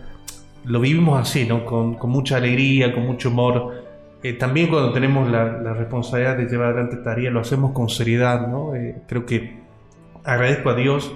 lo 0.64 0.80
vivimos 0.80 1.18
así, 1.20 1.46
¿no? 1.46 1.64
Con, 1.64 1.94
con 1.94 2.10
mucha 2.10 2.36
alegría, 2.36 2.92
con 2.92 3.06
mucho 3.06 3.30
humor. 3.30 3.89
Eh, 4.22 4.34
también 4.34 4.68
cuando 4.68 4.92
tenemos 4.92 5.30
la, 5.30 5.44
la 5.44 5.72
responsabilidad 5.72 6.36
de 6.36 6.46
llevar 6.46 6.68
adelante 6.68 6.96
tarea, 6.96 7.30
lo 7.30 7.40
hacemos 7.40 7.72
con 7.72 7.88
seriedad, 7.88 8.46
¿no? 8.46 8.74
Eh, 8.74 9.02
creo 9.08 9.24
que 9.24 9.60
agradezco 10.24 10.70
a 10.70 10.74
Dios, 10.74 11.14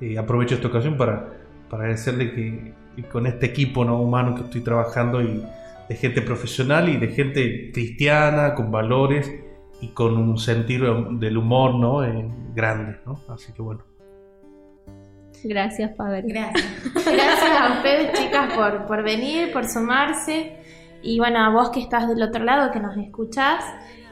eh, 0.00 0.18
aprovecho 0.18 0.54
esta 0.54 0.68
ocasión 0.68 0.96
para, 0.96 1.30
para 1.68 1.84
agradecerle 1.84 2.32
que, 2.32 2.74
que 2.94 3.02
con 3.04 3.26
este 3.26 3.46
equipo 3.46 3.84
¿no? 3.84 4.00
humano 4.00 4.34
que 4.34 4.42
estoy 4.42 4.60
trabajando 4.60 5.20
y 5.20 5.44
de 5.88 5.96
gente 5.96 6.22
profesional 6.22 6.88
y 6.88 6.96
de 6.96 7.08
gente 7.08 7.70
cristiana, 7.72 8.54
con 8.54 8.70
valores 8.70 9.30
y 9.80 9.88
con 9.88 10.16
un 10.16 10.38
sentido 10.38 11.08
del 11.12 11.36
humor 11.36 11.74
¿no? 11.74 12.04
Eh, 12.04 12.28
grande, 12.54 12.98
¿no? 13.04 13.20
Así 13.28 13.52
que 13.52 13.62
bueno. 13.62 13.84
Gracias, 15.42 15.92
padre. 15.94 16.22
Gracias. 16.26 16.64
Gracias 16.94 17.60
a 17.60 17.74
ustedes, 17.74 18.12
chicas, 18.18 18.54
por, 18.54 18.86
por 18.86 19.02
venir, 19.02 19.52
por 19.52 19.66
sumarse. 19.66 20.56
Y 21.04 21.18
bueno, 21.18 21.38
a 21.38 21.50
vos 21.50 21.70
que 21.70 21.80
estás 21.80 22.08
del 22.08 22.22
otro 22.22 22.42
lado, 22.42 22.72
que 22.72 22.80
nos 22.80 22.96
escuchás, 22.96 23.62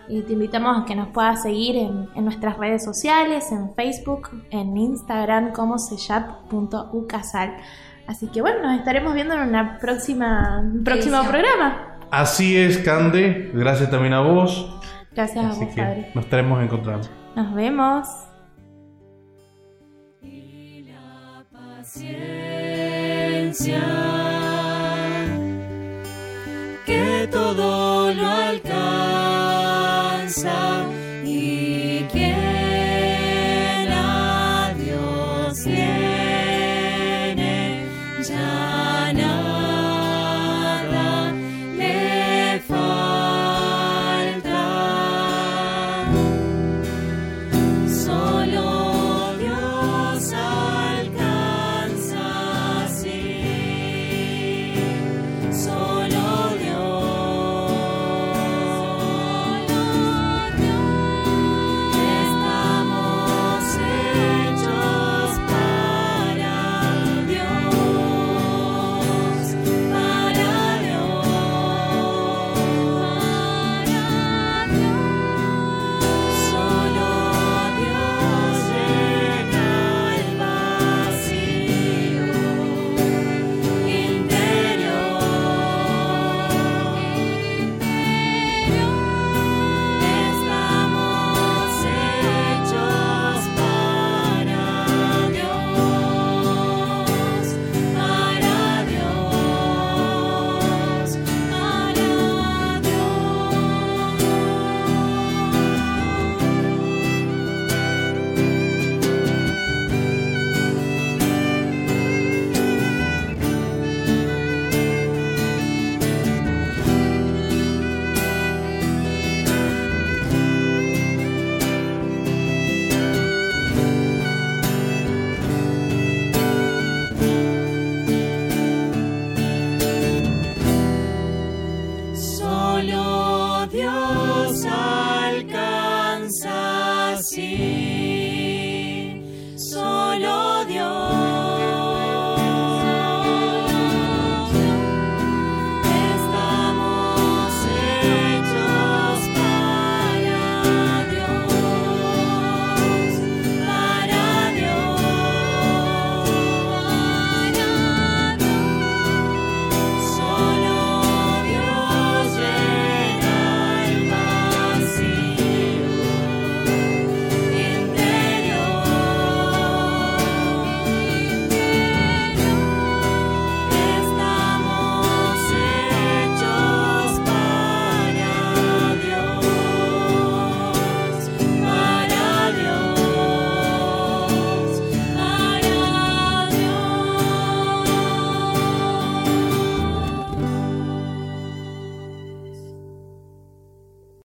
Y 0.09 0.21
te 0.23 0.33
invitamos 0.35 0.83
a 0.83 0.85
que 0.85 0.95
nos 0.95 1.09
puedas 1.09 1.43
seguir 1.43 1.77
en, 1.77 2.09
en 2.15 2.25
nuestras 2.25 2.59
redes 2.59 2.85
sociales, 2.85 3.51
en 3.53 3.73
Facebook, 3.75 4.29
en 4.51 4.77
Instagram 4.77 5.53
como 5.53 5.79
sellat.ucasal. 5.79 7.57
Así 8.07 8.27
que 8.27 8.43
bueno, 8.43 8.63
nos 8.63 8.79
estaremos 8.79 9.15
viendo 9.15 9.35
en 9.35 9.49
una 9.49 9.79
próxima, 9.79 10.61
un 10.61 10.85
próximo 10.85 11.23
programa. 11.23 11.99
Así 12.11 12.57
es, 12.57 12.79
Cande. 12.79 13.51
Gracias 13.55 13.91
también 13.91 14.13
a 14.13 14.21
vos. 14.21 14.77
Gracias 15.15 15.45
a 15.45 15.49
vos, 15.49 15.59
que 15.59 15.67
padre. 15.81 16.11
nos 16.15 16.25
estaremos 16.25 16.63
encontrando. 16.63 17.09
Nos 17.35 17.55
vemos. 17.55 18.09
paciencia 21.83 22.23
que 26.85 27.29
todo 27.31 28.13
lo 28.13 28.27
alcanza 28.27 28.83